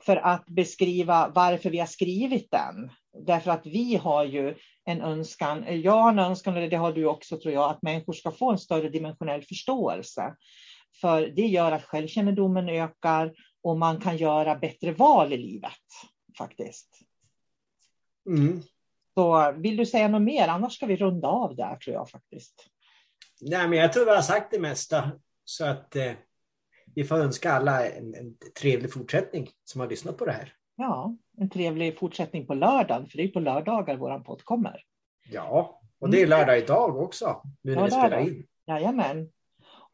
För 0.06 0.16
att 0.16 0.46
beskriva 0.46 1.32
varför 1.36 1.70
vi 1.70 1.80
har 1.80 1.86
skrivit 1.86 2.52
den. 2.52 2.92
Därför 3.26 3.52
att 3.52 3.66
vi 3.66 3.96
har 3.96 4.24
ju 4.24 4.56
en 4.86 5.02
önskan, 5.02 5.82
jag 5.82 5.92
har 5.92 6.12
en 6.12 6.20
önskan, 6.20 6.58
och 6.58 6.70
det 6.70 6.76
har 6.76 6.94
du 6.94 7.06
också 7.06 7.38
tror 7.38 7.54
jag, 7.54 7.70
att 7.70 7.82
människor 7.82 8.14
ska 8.14 8.32
få 8.32 8.52
en 8.52 8.60
större 8.60 8.90
dimensionell 8.90 9.42
förståelse. 9.42 10.36
För 11.02 11.22
det 11.22 11.48
gör 11.48 11.72
att 11.72 11.84
självkännedomen 11.84 12.70
ökar 12.70 13.34
och 13.68 13.78
man 13.78 14.02
kan 14.02 14.18
göra 14.18 14.56
bättre 14.56 14.92
val 14.92 15.34
i 15.34 15.38
livet 15.38 15.72
faktiskt. 16.38 17.00
Mm. 18.30 18.62
Så 19.14 19.52
vill 19.52 19.78
du 19.78 19.86
säga 19.86 20.08
något 20.08 20.22
mer? 20.22 20.48
Annars 20.48 20.74
ska 20.76 20.86
vi 20.86 20.96
runda 20.96 21.28
av 21.28 21.56
där 21.56 21.76
tror 21.76 21.94
jag 21.96 22.10
faktiskt. 22.10 22.68
Nej, 23.42 23.68
men 23.68 23.80
jag 23.80 23.94
tror 23.94 24.06
vi 24.06 24.12
har 24.12 24.22
sagt 24.22 24.52
det 24.52 24.60
mesta. 24.60 25.12
Så 25.44 25.66
att 25.66 25.96
eh, 25.96 26.12
vi 26.96 27.04
får 27.04 27.16
önska 27.16 27.52
alla 27.52 27.88
en, 27.90 28.16
en 28.16 28.38
trevlig 28.60 28.94
fortsättning 28.94 29.50
som 29.64 29.82
har 29.82 29.88
lyssnat 29.88 30.18
på 30.18 30.26
det 30.26 30.32
här. 30.32 30.54
Ja, 30.76 31.18
en 31.38 31.50
trevlig 31.50 32.00
fortsättning 32.00 32.48
på 32.48 32.54
lördagen, 32.54 33.08
för 33.08 33.18
det 33.18 33.24
är 33.24 33.28
på 33.28 33.40
lördagar 33.40 33.98
våran 33.98 34.24
podd 34.24 34.44
kommer. 34.44 34.84
Ja, 35.30 35.82
och 36.00 36.10
det 36.10 36.18
är 36.22 36.26
Mm. 36.26 36.40
lördag 36.40 36.58
idag 36.58 36.98
också, 36.98 37.42
nu 37.62 37.76
när 37.76 37.82
Ja, 37.82 37.86
vi 37.86 37.92
spelar 37.92 38.20
in. 38.20 38.48
Jajamän. 38.66 39.32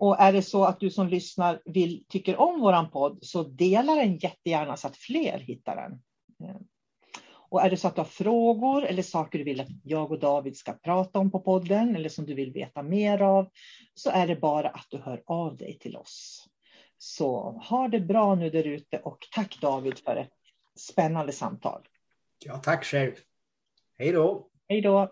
Och 0.03 0.19
är 0.19 0.33
det 0.33 0.41
så 0.41 0.65
att 0.65 0.79
du 0.79 0.89
som 0.89 1.07
lyssnar 1.07 1.61
vill, 1.65 2.05
tycker 2.09 2.37
om 2.37 2.61
våran 2.61 2.91
podd 2.91 3.19
så 3.21 3.43
dela 3.43 3.95
den 3.95 4.17
jättegärna 4.17 4.77
så 4.77 4.87
att 4.87 4.97
fler 4.97 5.39
hittar 5.39 5.75
den. 5.75 6.01
Eh, 6.49 6.55
Och 7.49 7.61
är 7.61 7.69
det 7.69 7.77
så 7.77 7.87
att 7.87 7.95
du 7.95 8.01
har 8.01 8.05
frågor 8.05 8.85
eller 8.85 9.03
saker 9.03 9.39
du 9.39 9.43
vill 9.43 9.61
att 9.61 9.67
jag 9.83 10.11
och 10.11 10.19
David 10.19 10.57
ska 10.57 10.73
prata 10.73 11.19
om 11.19 11.31
på 11.31 11.39
podden 11.39 11.95
eller 11.95 12.09
som 12.09 12.25
du 12.25 12.33
vill 12.33 12.53
veta 12.53 12.83
mer 12.83 13.21
av 13.21 13.49
så 13.93 14.09
är 14.09 14.27
det 14.27 14.35
bara 14.35 14.69
att 14.69 14.87
du 14.89 14.97
hör 14.97 15.23
av 15.25 15.57
dig 15.57 15.77
till 15.79 15.97
oss. 15.97 16.47
Så 16.97 17.51
ha 17.69 17.87
det 17.87 17.99
bra 17.99 18.35
nu 18.35 18.49
där 18.49 18.67
ute 18.67 18.97
och 18.97 19.17
tack 19.31 19.61
David 19.61 19.99
för 19.99 20.15
ett 20.15 20.33
spännande 20.75 21.31
samtal. 21.31 21.87
Ja, 22.45 22.57
tack 22.57 22.85
själv. 22.85 23.11
Hej 23.97 24.11
då! 24.11 24.47
Hej 24.69 24.81
då! 24.81 25.11